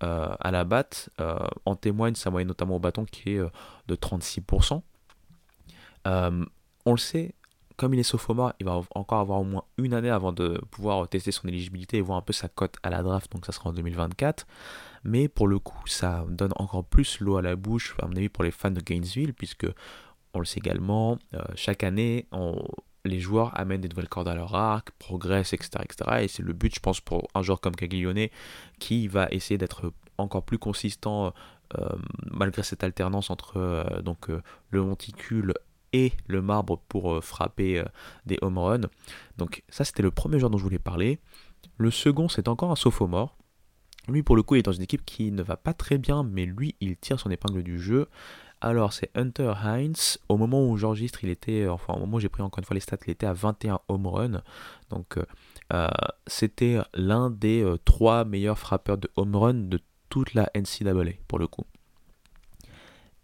[0.00, 1.10] à la batte.
[1.20, 3.48] Euh, en témoigne sa moyenne notamment au bâton qui est euh,
[3.88, 4.82] de 36%.
[6.06, 6.44] Euh,
[6.86, 7.34] on le sait,
[7.76, 11.08] comme il est sophomore, il va encore avoir au moins une année avant de pouvoir
[11.08, 13.70] tester son éligibilité et voir un peu sa cote à la draft, donc ça sera
[13.70, 14.46] en 2024.
[15.04, 18.28] Mais pour le coup, ça donne encore plus l'eau à la bouche, à mon avis,
[18.28, 19.66] pour les fans de Gainesville, puisque
[20.34, 22.66] on le sait également, euh, chaque année, on-
[23.08, 25.82] les joueurs amènent des nouvelles cordes à leur arc, progressent, etc.
[25.82, 26.10] etc.
[26.22, 28.28] et c'est le but, je pense, pour un joueur comme Caglione,
[28.78, 31.32] qui va essayer d'être encore plus consistant
[31.76, 31.88] euh,
[32.30, 35.52] malgré cette alternance entre euh, donc, euh, le monticule
[35.92, 37.82] et le marbre pour frapper
[38.26, 38.88] des home runs.
[39.38, 41.18] Donc ça, c'était le premier joueur dont je voulais parler.
[41.78, 43.38] Le second, c'est encore un sophomore.
[44.06, 46.22] Lui, pour le coup, il est dans une équipe qui ne va pas très bien,
[46.22, 48.08] mais lui, il tire son épingle du jeu.
[48.60, 50.18] Alors, c'est Hunter Hines.
[50.28, 52.64] Au moment où j'enregistre, il était, euh, enfin, au moment où j'ai pris encore une
[52.64, 54.42] fois les stats, il était à 21 home runs.
[54.90, 55.24] Donc, euh,
[55.72, 55.88] euh,
[56.26, 61.38] c'était l'un des euh, trois meilleurs frappeurs de home run de toute la NCAA, pour
[61.38, 61.64] le coup.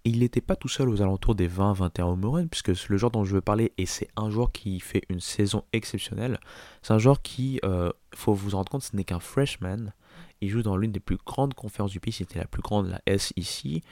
[0.04, 3.10] Il n'était pas tout seul aux alentours des 20-21 home runs, puisque c'est le joueur
[3.10, 6.38] dont je veux parler, et c'est un joueur qui fait une saison exceptionnelle.
[6.82, 9.94] C'est un joueur qui, il faut vous en rendre compte, ce n'est qu'un freshman.
[10.42, 13.18] Il joue dans l'une des plus grandes conférences du pays, c'était la plus grande, la
[13.18, 13.82] SEC.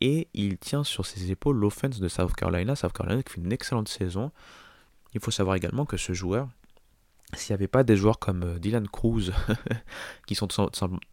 [0.00, 2.76] Et il tient sur ses épaules l'offense de South Carolina.
[2.76, 4.30] South Carolina qui fait une excellente saison.
[5.14, 6.48] Il faut savoir également que ce joueur,
[7.34, 9.32] s'il n'y avait pas des joueurs comme euh, Dylan Cruz,
[10.26, 10.48] qui sont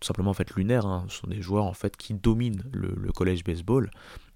[0.01, 3.89] simplement en lunaires, hein, sont des joueurs en fait qui dominent le, le collège baseball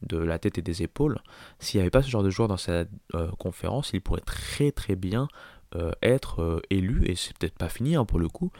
[0.03, 1.19] de la tête et des épaules.
[1.59, 4.71] S'il n'y avait pas ce genre de joueurs dans sa euh, conférence, il pourrait très
[4.71, 5.27] très bien
[5.75, 8.51] euh, être élu, et c'est peut-être pas fini hein, pour le coup,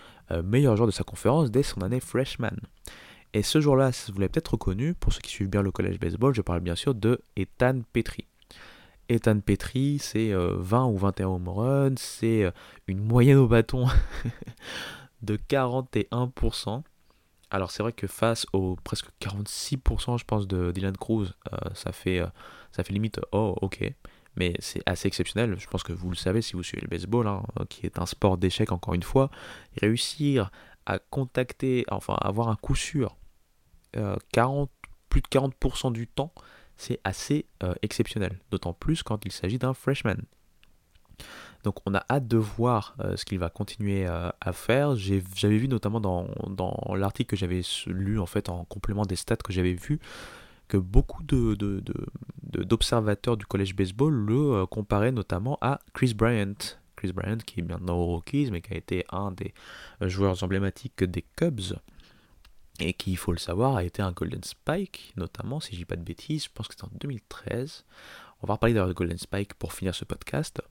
[0.43, 2.58] meilleur joueur de sa conférence dès son année freshman.
[3.34, 6.34] Et ce jour-là, vous l'avez peut-être reconnu, pour ceux qui suivent bien le collège baseball,
[6.34, 8.26] je parle bien sûr de Ethan Petri.
[9.10, 12.52] Ethan Petri, c'est euh, 20 ou 21 home runs, c'est euh,
[12.88, 13.88] une moyenne au bâton
[15.22, 16.84] de 41%.
[17.50, 21.94] Alors c'est vrai que face aux presque 46% je pense de Dylan Cruz, euh, ça,
[21.94, 22.28] fait, euh,
[22.72, 23.94] ça fait limite oh ok,
[24.36, 27.28] mais c'est assez exceptionnel, je pense que vous le savez si vous suivez le baseball,
[27.28, 29.30] hein, qui est un sport d'échec encore une fois,
[29.82, 30.52] réussir
[30.86, 33.16] à contacter, enfin avoir un coup sûr euh,
[34.31, 34.69] 40,
[35.10, 36.33] plus de 40% du temps,
[36.75, 40.17] c'est assez euh, exceptionnel, d'autant plus quand il s'agit d'un freshman.
[41.63, 44.95] Donc on a hâte de voir euh, ce qu'il va continuer euh, à faire.
[44.95, 46.27] J'avais vu notamment dans,
[46.95, 49.99] l'article que j'avais lu en fait en complément des stats que j'avais vu
[50.67, 51.23] que beaucoup
[52.43, 56.55] d'observateurs du collège baseball le euh, comparaient notamment à Chris Bryant.
[56.95, 59.53] Chris Bryant qui est maintenant aux Rockies mais qui a été un des
[60.01, 61.75] euh, joueurs emblématiques des Cubs
[62.80, 65.86] et qui, il faut le savoir, a été un Golden Spike, notamment, si je dis
[65.86, 67.86] pas de bêtises, je pense que c'était en 2013.
[68.44, 70.62] On va reparler d'ailleurs de Golden Spike pour finir ce podcast.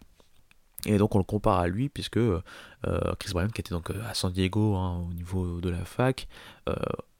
[0.85, 2.40] Et donc on le compare à lui, puisque euh,
[3.19, 6.29] Chris Bryant, qui était donc euh, à San Diego hein, au niveau de la fac,
[6.69, 6.75] euh,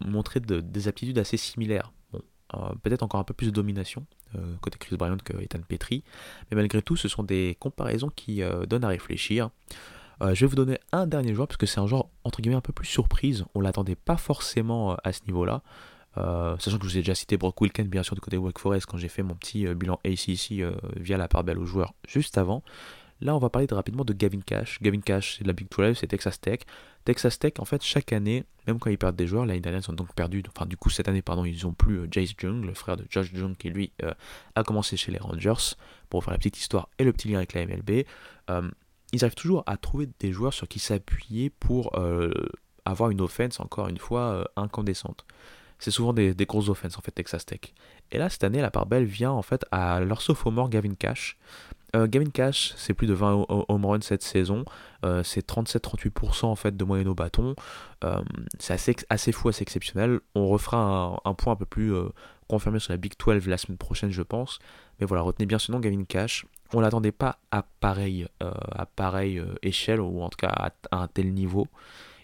[0.05, 1.93] montrait de- des aptitudes assez similaires.
[2.13, 2.23] Bon,
[2.83, 4.07] peut-être encore un peu plus de domination
[4.61, 6.05] côté Chris Bryant que Ethan Petri,
[6.51, 9.49] mais malgré tout, ce sont des comparaisons qui donnent à réfléchir.
[10.23, 12.57] Euh, je vais vous donner un dernier joueur parce que c'est un joueur entre guillemets
[12.57, 13.45] un peu plus surprise.
[13.55, 15.63] On l'attendait pas forcément euh, à ce niveau-là.
[16.19, 18.59] Euh, sachant que je vous ai déjà cité Brock Wilken bien sûr du côté Wake
[18.59, 20.65] Forest quand j'ai fait mon petit bilan ACC
[20.97, 22.63] via la part belle aux joueurs juste avant.
[23.23, 24.79] Là, on va parler de- rapidement de Gavin Cash.
[24.83, 26.61] Gavin Cash, c'est de la Big 12, c'est Texas Tech.
[27.07, 29.91] Texas Tech, en fait, chaque année, même quand ils perdent des joueurs, l'année dernière, ils
[29.91, 30.43] ont donc perdu.
[30.55, 33.33] Enfin, du coup, cette année, pardon, ils ont plus Jace Jung, le frère de Josh
[33.33, 33.91] Jung, qui lui
[34.55, 35.77] a commencé chez les Rangers.
[36.11, 38.05] Pour faire la petite histoire et le petit lien avec la MLB.
[39.13, 42.33] Ils arrivent toujours à trouver des joueurs sur qui s'appuyer pour euh,
[42.85, 45.25] avoir une offense, encore une fois, euh, incandescente.
[45.79, 47.61] C'est souvent des, grosses offenses, en fait, Texas Tech.
[48.11, 50.23] Et là, cette année, la part belle vient, en fait, à leur
[50.71, 51.37] Gavin Cash.
[51.95, 54.65] Euh, Gavin Cash, c'est plus de 20 ho- ho- home runs cette saison.
[55.23, 57.55] C'est 37-38% en fait de moyenne au bâton.
[58.59, 60.19] C'est assez, assez fou, assez exceptionnel.
[60.35, 61.95] On refera un, un point un peu plus
[62.49, 64.59] confirmé sur la Big 12 la semaine prochaine, je pense.
[64.99, 66.47] Mais voilà, retenez bien ce nom, Gavin Cash.
[66.73, 68.53] On l'attendait pas à pareille, euh,
[69.01, 70.49] euh, échelle, ou en tout cas
[70.91, 71.69] à, un tel niveau.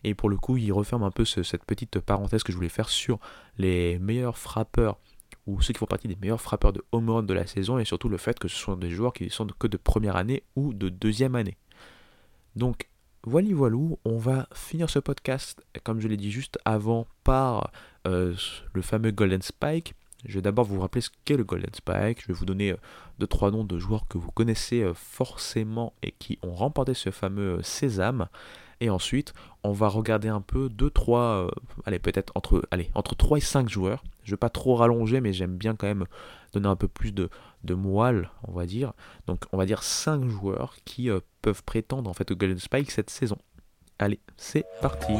[0.04, 2.68] Et pour le coup, il referme un peu ce- cette petite parenthèse que je voulais
[2.68, 3.18] faire sur
[3.58, 4.98] les meilleurs frappeurs
[5.46, 7.84] ou ceux qui font partie des meilleurs frappeurs de home run de la saison et
[7.84, 10.72] surtout le fait que ce sont des joueurs qui sont que de première année ou
[10.72, 11.56] de deuxième année.
[12.56, 12.88] Donc
[13.24, 17.70] voilà voilou, on va finir ce podcast comme je l'ai dit juste avant par
[18.06, 18.34] euh,
[18.72, 19.94] le fameux Golden Spike.
[20.24, 22.22] Je vais d'abord vous rappeler ce qu'est le Golden Spike.
[22.22, 22.76] Je vais vous donner euh,
[23.18, 27.10] deux trois noms de joueurs que vous connaissez euh, forcément et qui ont remporté ce
[27.10, 28.28] fameux euh, sésame.
[28.80, 31.46] Et ensuite, on va regarder un peu 2 3
[31.84, 34.02] allez peut-être entre allez, entre 3 et 5 joueurs.
[34.24, 36.06] Je vais pas trop rallonger mais j'aime bien quand même
[36.52, 37.28] donner un peu plus de,
[37.74, 38.92] moelle, on va dire.
[39.26, 42.90] Donc on va dire 5 joueurs qui euh, peuvent prétendre en fait au Golden Spike
[42.90, 43.38] cette saison.
[43.98, 45.12] Allez, c'est parti.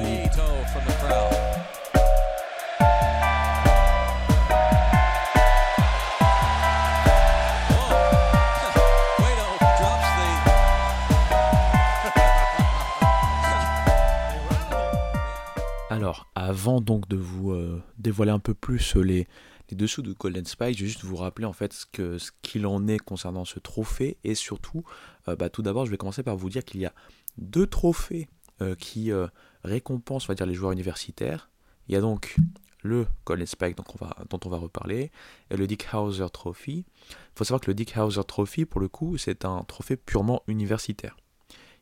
[16.63, 19.27] Avant donc de vous euh, dévoiler un peu plus les,
[19.69, 22.87] les dessous de Golden Spike, je vais juste vous rappeler en fait ce qu'il en
[22.87, 24.85] est concernant ce trophée et surtout,
[25.27, 26.93] euh, bah, tout d'abord, je vais commencer par vous dire qu'il y a
[27.37, 28.29] deux trophées
[28.61, 29.27] euh, qui euh,
[29.65, 31.51] récompensent, on va dire, les joueurs universitaires.
[31.89, 32.37] Il y a donc
[32.85, 33.87] le Golden Spike donc
[34.31, 35.11] dont on va reparler
[35.51, 36.85] et le Dick Hauser Trophy.
[37.09, 40.45] Il faut savoir que le Dick Hauser Trophy, pour le coup, c'est un trophée purement
[40.47, 41.17] universitaire.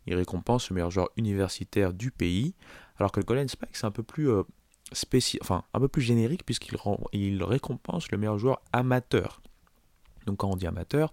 [0.06, 2.54] Il récompense le meilleur joueur universitaire du pays,
[2.96, 4.42] alors que le Golden Spike, c'est un peu plus euh,
[5.40, 6.76] enfin un peu plus générique puisqu'il
[7.12, 9.40] il récompense le meilleur joueur amateur.
[10.26, 11.12] Donc quand on dit amateur,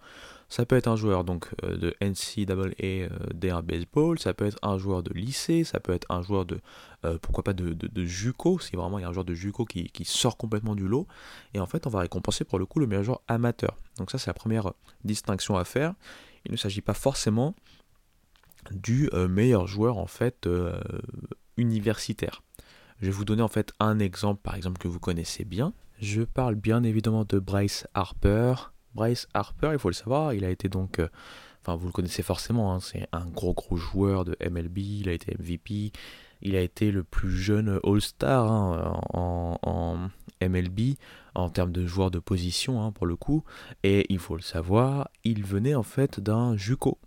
[0.50, 4.60] ça peut être un joueur donc euh, de NCAA euh, D1 baseball, ça peut être
[4.62, 6.60] un joueur de lycée, ça peut être un joueur de
[7.06, 9.66] euh, pourquoi pas de, de, JUCO, si vraiment il y a un joueur de JUCO
[9.66, 11.08] qui, qui sort complètement du lot.
[11.54, 13.78] Et en fait, on va récompenser pour le coup le meilleur joueur amateur.
[13.98, 14.74] Donc ça, c'est la première
[15.04, 15.94] distinction à faire.
[16.46, 17.56] Il ne s'agit pas forcément
[18.72, 20.50] du euh, meilleur joueur en fait
[21.58, 22.42] universitaire.
[23.00, 25.74] Je vais vous donner en fait un exemple par exemple que vous connaissez bien.
[26.00, 28.54] Je parle bien évidemment de Bryce Harper.
[28.94, 31.08] Bryce Harper, il faut le savoir, il a été donc, euh,
[31.62, 35.14] enfin vous le connaissez forcément, hein, c'est un gros gros joueur de MLB, il a
[35.14, 35.92] été MVP,
[36.42, 40.10] il a été le plus jeune All-Star hein, en,
[40.42, 40.96] MLB
[41.36, 43.44] en termes de joueur de position hein, pour le coup,
[43.84, 46.98] et il faut le savoir, il venait en fait d'un JUCO,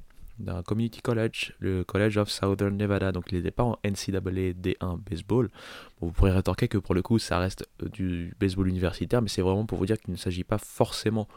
[0.40, 3.12] d'un community college, le College of Southern Nevada.
[3.12, 5.50] Donc il n'était pas en NCAA D1 baseball.
[6.00, 9.42] Vous pourrez rétorquer que pour le coup ça reste euh, du baseball universitaire, mais c'est
[9.42, 11.28] vraiment pour vous dire qu'il ne s'agit pas forcément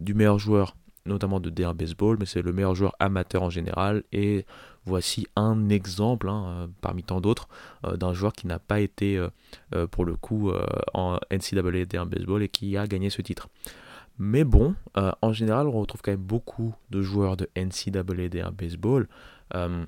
[0.00, 0.76] du meilleur joueur,
[1.06, 4.04] notamment de D1 baseball, mais c'est le meilleur joueur amateur en général.
[4.12, 4.46] Et
[4.86, 7.48] voici un exemple hein, euh, parmi tant d'autres
[7.84, 9.20] euh, d'un joueur qui n'a pas été
[9.90, 10.50] pour le coup
[10.94, 13.48] en NCAA D1 baseball et qui a gagné ce titre.
[14.22, 18.50] Mais bon, euh, en général, on retrouve quand même beaucoup de joueurs de NCAA D1
[18.50, 19.08] baseball.
[19.54, 19.86] Euh,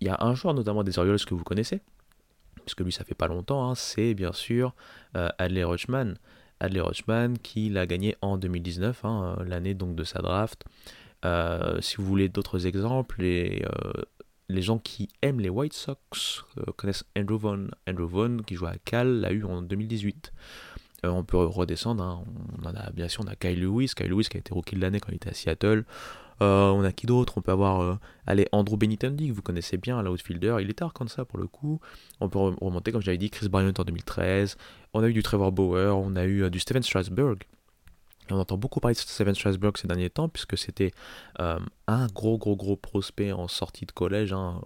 [0.00, 1.80] Il y a un joueur notamment des Orioles que vous connaissez,
[2.64, 4.74] puisque lui ça fait pas longtemps, hein, c'est bien sûr
[5.16, 6.18] euh, Adley Rutschman.
[6.58, 10.64] Adley Rutschman qui l'a gagné en 2019, hein, l'année donc de sa draft.
[11.80, 13.64] Si vous voulez d'autres exemples, les,
[14.48, 16.44] les gens qui aiment les White Sox
[16.76, 17.70] connaissent Andrew Vaughn.
[17.88, 20.32] Andrew Vaughn qui joue à Cal l'a eu en 2018.
[21.04, 22.24] Euh, on peut redescendre, hein.
[22.62, 24.80] on a bien sûr, on a Kyle Lewis, Kyle Lewis qui a été rookie de
[24.80, 25.84] l'année quand il était à Seattle.
[26.42, 27.34] Euh, on a qui d'autre?
[27.36, 27.94] On peut avoir euh,
[28.26, 30.56] allez, Andrew Benintendi, que vous connaissez bien, l'outfielder.
[30.60, 31.80] Il était à Arkansas pour le coup.
[32.20, 34.56] On peut re- remonter, comme j'avais dit, Chris Bryant en 2013.
[34.94, 37.38] On a eu du Trevor Bauer, on a eu du Steven Strasburg.
[38.30, 40.92] On entend beaucoup parler de Steven Strasburg ces derniers temps, puisque c'était
[41.38, 44.32] un gros, gros, gros prospect en sortie de collège.
[44.32, 44.60] hein.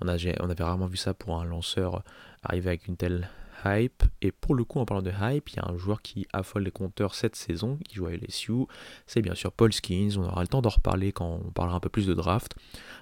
[0.00, 2.02] On, on avait rarement vu ça pour un lanceur
[2.42, 3.28] arriver avec une telle
[3.64, 4.04] hype.
[4.22, 6.64] Et pour le coup, en parlant de hype, il y a un joueur qui affole
[6.64, 8.66] les compteurs cette saison, qui joue à LSU.
[9.06, 10.16] C'est bien sûr Paul Skins.
[10.16, 12.54] On aura le temps d'en reparler quand on parlera un peu plus de draft.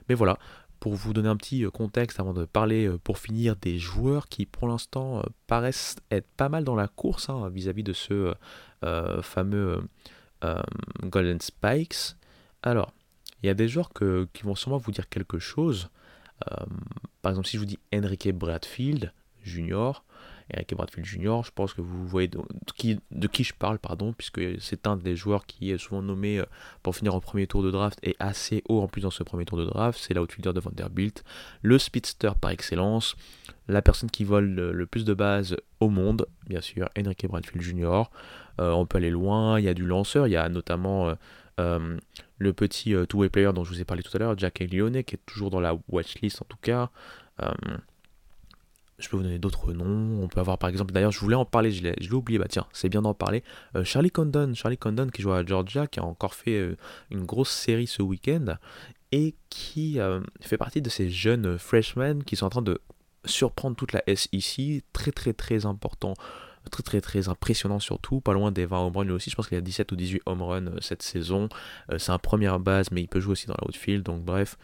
[0.09, 0.39] Mais voilà,
[0.81, 4.29] pour vous donner un petit euh, contexte avant de parler euh, pour finir des joueurs
[4.29, 8.35] qui pour l'instant euh, paraissent être pas mal dans la course hein, vis-à-vis de ce
[9.23, 9.83] fameux
[11.03, 12.15] Golden Spikes.
[12.63, 12.93] Alors,
[13.43, 15.91] il y a des joueurs qui vont sûrement vous dire quelque chose.
[17.23, 20.05] Par exemple, si je vous dis Enrique Bradfield Junior,
[20.55, 22.39] Enrique Bradfield Junior, je pense que vous voyez de,
[23.27, 26.45] qui, je parle, pardon, puisque c'est un des joueurs qui est souvent nommé euh,
[26.83, 29.45] pour finir en premier tour de draft et assez haut en plus dans ce premier
[29.45, 29.99] tour de draft.
[30.01, 31.23] C'est l'outfielder de Vanderbilt,
[31.63, 33.15] le speedster par excellence,
[33.69, 38.05] la personne qui vole le, plus de bases au monde, bien sûr, Enrique Bradfield Jr.
[38.61, 41.15] Euh, on peut aller loin, il y a du lanceur, il y a notamment
[41.61, 41.99] euh,
[42.39, 45.17] le petit two-way player dont je vous ai parlé tout à l'heure, Jack Leone, qui
[45.17, 46.91] est toujours dans la watchlist en tout cas.
[48.99, 50.23] Je peux vous donner d'autres noms.
[50.23, 52.67] On peut avoir par exemple, d'ailleurs, je voulais en parler, je l'ai oublié, bah tiens,
[52.73, 53.43] c'est bien d'en parler.
[53.77, 56.77] Euh, Charlie Condon, Charlie Condon qui joue à Georgia, qui a encore fait euh,
[57.11, 58.57] une grosse série ce week-end
[59.13, 62.81] et qui euh, fait partie de ces jeunes freshmen qui sont en train de
[63.25, 64.83] surprendre toute la SEC.
[64.93, 66.15] Très, très, très important.
[66.71, 68.21] Très, très, très impressionnant surtout.
[68.21, 69.31] Pas loin des 20 home runs aussi.
[69.31, 71.49] Je pense qu'il a 17 ou 18 home runs cette saison.
[71.97, 74.03] C'est un première base, mais il peut jouer aussi dans la outfield.
[74.03, 74.59] Donc, bref,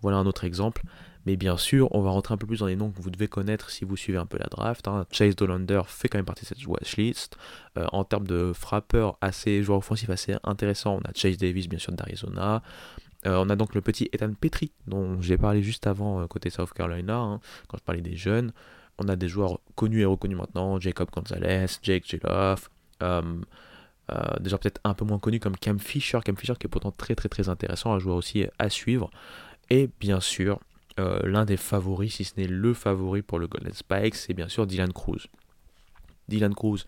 [0.00, 0.82] voilà un autre exemple.
[1.26, 3.28] Mais bien sûr, on va rentrer un peu plus dans les noms que vous devez
[3.28, 4.88] connaître si vous suivez un peu la draft.
[4.88, 5.06] hein.
[5.10, 7.36] Chase Dolander fait quand même partie de cette watchlist.
[7.76, 11.78] Euh, en termes de frappeurs assez, joueurs offensifs assez intéressants, on a Chase Davis, bien
[11.78, 12.62] sûr, d'Arizona.
[13.26, 16.48] Euh, on a donc le petit Ethan Petrie, dont j'ai parlé juste avant euh, côté
[16.48, 18.52] South Carolina, hein, quand je parlais des jeunes.
[18.98, 22.70] On a des joueurs connus et reconnus maintenant, Jacob Gonzalez, Jake Geloff,
[23.02, 23.22] euh,
[24.44, 27.14] joueurs peut-être un peu moins connus comme Cam Fisher, Cam Fisher qui est pourtant très
[27.14, 29.10] très très intéressant, un joueur aussi à suivre.
[29.70, 30.60] Et bien sûr,
[31.00, 34.48] euh, l'un des favoris, si ce n'est le favori pour le Golden Spikes, c'est bien
[34.48, 35.26] sûr Dylan Cruz.
[36.28, 36.84] Dylan Cruz,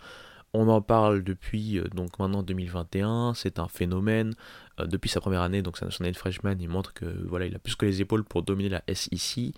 [0.53, 4.35] on en parle depuis euh, donc maintenant 2021, c'est un phénomène.
[4.81, 7.59] Euh, depuis sa première année, donc sa national freshman, il montre que voilà, il a
[7.59, 9.55] plus que les épaules pour dominer la SEC.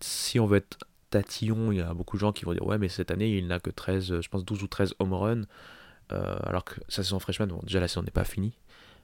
[0.00, 0.78] Si on veut être
[1.10, 1.72] tatillon.
[1.72, 3.58] Il y a beaucoup de gens qui vont dire Ouais, mais cette année, il n'a
[3.58, 5.42] que 13, je pense 12 ou 13 home runs.
[6.08, 8.54] Alors que sa saison freshman, déjà la saison n'est pas finie.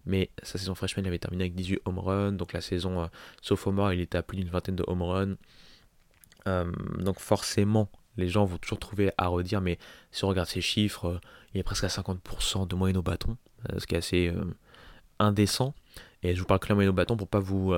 [0.06, 2.32] Mais sa saison freshman, il avait terminé avec 18 home runs.
[2.32, 3.06] Donc la saison euh,
[3.42, 5.36] sophomore, il était à plus d'une vingtaine de home runs.
[6.46, 9.78] Euh, donc forcément, les gens vont toujours trouver à redire, mais
[10.12, 11.20] si on regarde ses chiffres, euh,
[11.52, 13.36] il est presque à 50% de moyenne au bâton,
[13.78, 14.32] ce qui est assez
[15.18, 15.74] indécent.
[16.22, 17.74] Et je vous parle que la moyenne au bâton pour pas vous,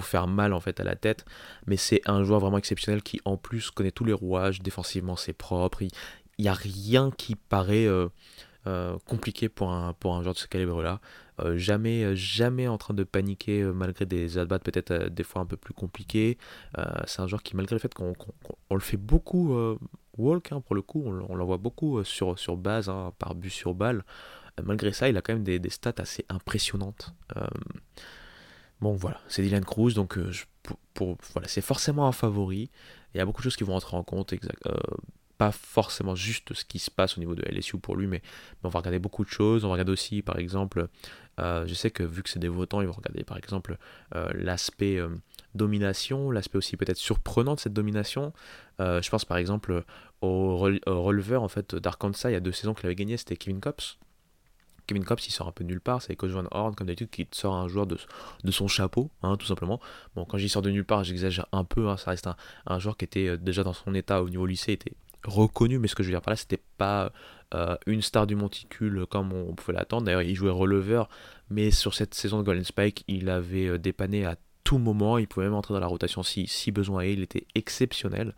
[0.00, 1.24] faire mal en fait à la tête,
[1.66, 5.32] mais c'est un joueur vraiment exceptionnel qui en plus connaît tous les rouages, défensivement c'est
[5.32, 5.90] propre, il
[6.38, 7.88] n'y a rien qui paraît
[9.06, 11.00] compliqué pour un, pour un joueur de ce calibre-là.
[11.40, 15.42] Euh, jamais, euh, jamais en train de paniquer euh, malgré des at peut-être des fois
[15.42, 16.38] un peu plus compliqués.
[17.06, 19.56] C'est un joueur qui, malgré le fait qu'on qu'on- qu'on- on le fait beaucoup
[20.16, 23.74] walk, hein, pour le coup, on, l'envoie beaucoup sur, sur base, hein, par but sur
[23.74, 24.04] balle.
[24.62, 27.14] Malgré ça, il a quand même des, stats assez impressionnantes.
[28.80, 30.18] Bon, voilà, c'est Dylan Cruz, donc
[30.94, 32.70] pour, voilà, c'est forcément un favori.
[33.14, 34.34] Il y a beaucoup de choses qui vont entrer en compte,
[35.38, 38.22] pas forcément juste ce qui se passe au niveau de LSU pour lui, mais,
[38.62, 39.64] on va regarder beaucoup de choses.
[39.64, 40.88] On va regarder aussi, par exemple,
[41.40, 43.76] euh, je sais que vu que c'est des votants, ils vont regarder par exemple
[44.14, 45.08] euh, l'aspect euh,
[45.54, 48.32] domination, l'aspect aussi peut-être surprenant de cette domination.
[48.78, 49.84] Je pense par exemple
[50.20, 53.16] au, rel- au releveur en fait d'Arkansas, il y a deux saisons qu'il avait gagné,
[53.16, 53.98] c'était Kevin Cops.
[54.86, 57.08] Kevin Cops, il sort un peu de nulle part, c'est Coach Van Horn, comme d'habitude,
[57.08, 57.96] qui sort un joueur de,
[58.42, 59.80] de son chapeau, hein, tout simplement.
[60.14, 62.78] Bon, quand j'y sors de nulle part, j'exagère un peu, hein, ça reste un, un
[62.78, 64.92] joueur qui était déjà dans son état au niveau lycée, était
[65.24, 67.12] reconnu, mais ce que je veux dire par là, c'était pas
[67.54, 70.06] euh, une star du monticule comme on, pouvait l'attendre.
[70.06, 71.08] D'ailleurs, il jouait releveur,
[71.50, 75.28] mais sur cette saison de Golden Spike, il avait euh, dépanné à tout moment, il
[75.28, 78.34] pouvait même entrer dans la rotation si, besoin est, il était exceptionnel.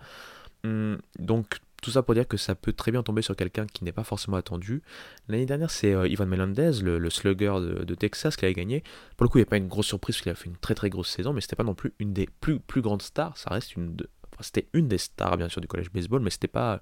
[0.65, 3.85] Hum, donc, tout ça pour dire que ça peut très bien tomber sur quelqu'un qui
[3.85, 4.83] n'est pas forcément attendu.
[5.29, 8.83] L'année dernière, c'est euh, Ivan Melendez, le, slugger de, Texas, qui avait gagné.
[9.17, 10.57] Pour le coup, il n'y a pas une grosse surprise parce qu'il a fait une
[10.57, 13.37] très très grosse saison, mais c'était pas non plus une des plus, plus grandes stars.
[13.37, 14.09] Ça reste une, de-
[14.41, 16.81] c'était une des stars bien sûr du collège baseball, mais c'était pas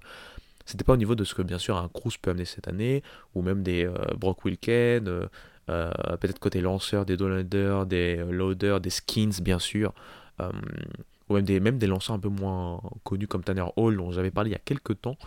[0.85, 3.03] pas au niveau de ce que bien sûr un Cruz peut amener cette année,
[3.35, 5.27] ou même des euh, Brock Wilken, euh,
[5.69, 9.93] euh, peut-être côté lanceur, des Dollander, des euh, Loader, des Skins bien sûr,
[11.29, 14.31] ou même des, même des lanceurs un peu moins connus comme Tanner Hall, dont j'avais
[14.31, 15.17] parlé il y a quelques temps,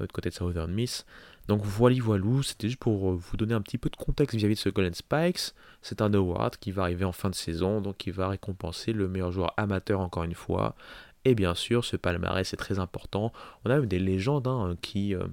[0.00, 1.04] de côté de Southern Miss.
[1.48, 4.60] Donc voilà, voilou, c'était juste pour vous donner un petit peu de contexte vis-à-vis de
[4.60, 5.52] ce Golden Spikes.
[5.82, 9.08] C'est un award qui va arriver en fin de saison, donc qui va récompenser le
[9.08, 10.76] meilleur joueur amateur encore une fois.
[11.24, 13.32] Et bien sûr, ce palmarès est très important.
[13.64, 15.26] On a même des légendes hein, qui, euh,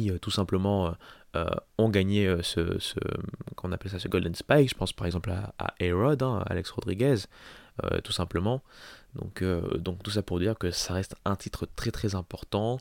[0.00, 0.94] euh, tout simplement
[1.36, 2.78] euh, ont gagné ce,
[3.54, 4.70] qu'on appelle ça, ce Golden Spike.
[4.70, 7.16] Je pense par exemple à, à hein, Alex Rodriguez,
[8.02, 8.62] tout simplement.
[9.14, 9.42] Donc,
[10.02, 12.78] tout ça pour dire que ça reste un titre très très important.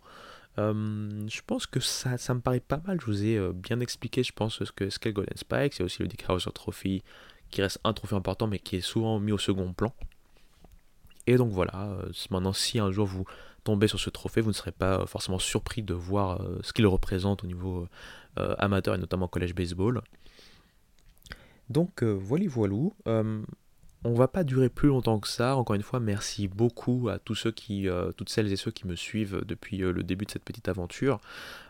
[0.57, 2.99] Je pense que ça, ça me paraît pas mal.
[3.01, 5.73] Je vous ai bien expliqué, je pense, ce que ce qu'est le Golden Spike.
[5.73, 7.03] C'est aussi le Dick Hauser Trophy
[7.49, 9.93] qui reste un trophée important mais qui est souvent mis au second plan.
[11.27, 13.25] Et donc voilà, euh, maintenant si un jour vous
[13.65, 16.87] tombez sur ce trophée, vous ne serez pas forcément surpris de voir euh, ce qu'il
[16.87, 17.87] représente au niveau
[18.39, 20.01] euh, amateur et notamment collège baseball.
[21.69, 22.93] Donc euh, voilà, voilou.
[24.03, 25.55] On va pas durer plus longtemps que ça.
[25.55, 28.85] Encore une fois, merci beaucoup à tous ceux qui, euh, toutes celles et ceux qui
[28.85, 31.19] me suivent depuis euh, le début de cette petite aventure.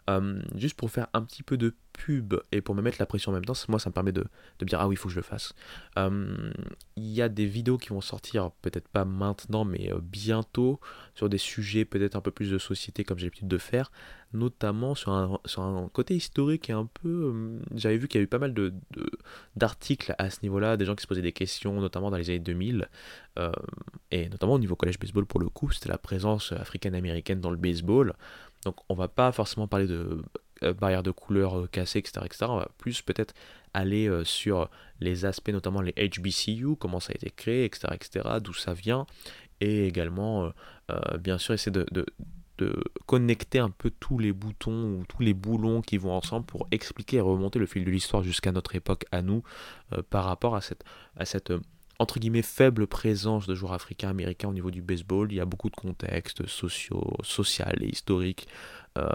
[0.09, 3.31] Euh, juste pour faire un petit peu de pub et pour me mettre la pression
[3.31, 5.07] en même temps, moi ça me permet de, de me dire ah oui, il faut
[5.07, 5.53] que je le fasse.
[5.97, 6.53] Il
[6.95, 10.79] y a des vidéos qui vont sortir, peut-être pas maintenant, mais bientôt,
[11.15, 13.91] sur des sujets peut-être un peu plus de société comme j'ai l'habitude de faire,
[14.33, 17.31] notamment sur un, côté historique et un peu...
[17.33, 18.73] euh, J'avais vu qu'il y a eu pas mal de,
[19.55, 22.39] d'articles à ce niveau-là, des gens qui se posaient des questions, notamment dans les années
[22.39, 22.89] 2000,
[23.39, 23.51] euh,
[24.11, 27.57] et notamment au niveau collège baseball pour le coup, c'était la présence africaine-américaine dans le
[27.57, 28.13] baseball.
[28.65, 30.21] Donc on va pas forcément parler de
[30.63, 32.45] euh, barrières de couleur cassées, etc., etc.
[32.49, 33.33] On va plus peut-être
[33.73, 34.69] aller sur
[34.99, 39.05] les aspects, notamment les HBCU, comment ça a été créé, etc., etc., d'où ça vient,
[39.61, 40.51] et également,
[41.19, 42.05] bien sûr, essayer de-
[42.57, 46.67] de connecter un peu tous les boutons ou tous les boulons qui vont ensemble pour
[46.71, 49.43] expliquer et remonter le fil de l'histoire jusqu'à notre époque à nous
[49.93, 50.83] euh, par rapport à cette,
[51.15, 51.59] à cette euh,
[51.99, 55.31] entre guillemets faible présence de joueurs africains américains au niveau du baseball.
[55.31, 58.47] Il y a beaucoup de contextes sociaux, social et historiques.
[58.97, 59.09] Euh,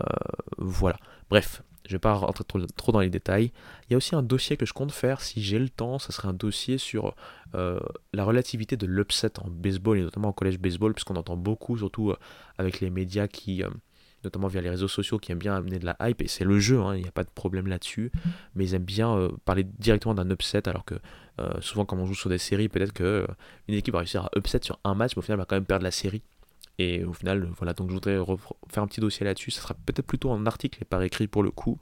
[0.58, 0.96] voilà.
[1.30, 2.44] Bref, je vais pas rentrer
[2.76, 3.52] trop, dans les détails.
[3.88, 5.98] Il y a aussi un dossier que je compte faire si j'ai le temps.
[5.98, 7.14] Ça serait un dossier sur
[7.54, 7.80] euh,
[8.12, 12.10] la relativité de l'upset en baseball et notamment en collège baseball, puisqu'on entend beaucoup, surtout
[12.10, 12.16] euh,
[12.58, 13.70] avec les médias qui, euh,
[14.24, 16.22] notamment via les réseaux sociaux, qui aiment bien amener de la hype.
[16.22, 18.12] Et c'est le jeu, hein, il n'y a pas de problème là-dessus.
[18.54, 20.94] Mais ils aiment bien parler directement d'un upset, alors que
[21.60, 23.26] souvent, quand on joue sur des séries, peut-être que euh,
[23.68, 25.64] une équipe va réussir à upset sur un match, mais au final, va quand même
[25.64, 26.22] perdre la série.
[26.78, 28.18] Et au final, voilà, donc je voudrais
[28.70, 29.50] faire un petit dossier là-dessus.
[29.50, 31.78] Ça sera peut-être plutôt en article et par écrit pour le coup.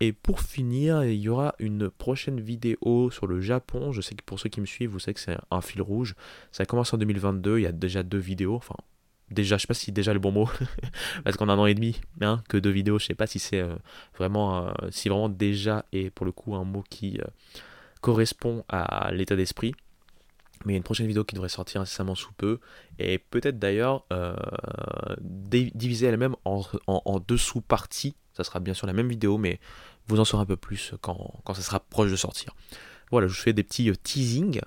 [0.00, 3.92] Et pour finir, il y aura une prochaine vidéo sur le Japon.
[3.92, 6.14] Je sais que pour ceux qui me suivent, vous savez que c'est un fil rouge.
[6.52, 8.76] Ça a commencé en 2022, il y a déjà deux vidéos, enfin
[9.30, 10.48] déjà, je sais pas si déjà le bon mot,
[11.24, 13.60] parce qu'en un an et demi, hein, que deux vidéos, je sais pas si c'est
[13.60, 13.74] euh,
[14.16, 17.26] vraiment, euh, si vraiment déjà est pour le coup un mot qui euh,
[18.00, 19.74] correspond à l'état d'esprit.
[20.66, 22.60] Mais il y a une prochaine vidéo qui devrait sortir incessamment sous peu,
[22.98, 24.04] et peut-être d'ailleurs
[25.20, 28.16] diviser elle-même en, deux sous-parties.
[28.34, 29.60] Ça sera bien sûr la même vidéo, mais
[30.08, 32.54] vous en saurez un peu plus quand, ça sera proche de sortir.
[33.10, 34.60] Voilà, je vous fais des petits teasings.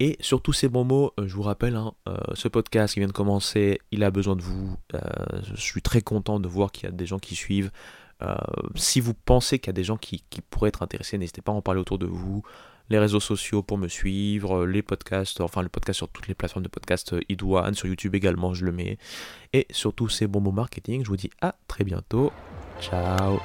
[0.00, 3.00] Et sur tous ces bons mots, euh, je vous rappelle, hein, euh, ce podcast qui
[3.00, 4.76] vient de commencer, il a besoin de vous.
[4.94, 5.00] Euh,
[5.42, 7.70] je suis très content de voir qu'il y a des gens qui suivent.
[8.74, 11.54] si vous pensez qu'il y a des gens qui, pourraient être intéressés, n'hésitez pas à
[11.54, 12.42] en parler autour de vous.
[12.90, 16.64] Les réseaux sociaux pour me suivre, les podcasts, enfin le podcast sur toutes les plateformes
[16.64, 18.98] de podcast, Idouane, sur YouTube également, je le mets.
[19.52, 22.32] Et sur tous ces bons mots marketing, je vous dis à très bientôt.
[22.80, 23.38] Ciao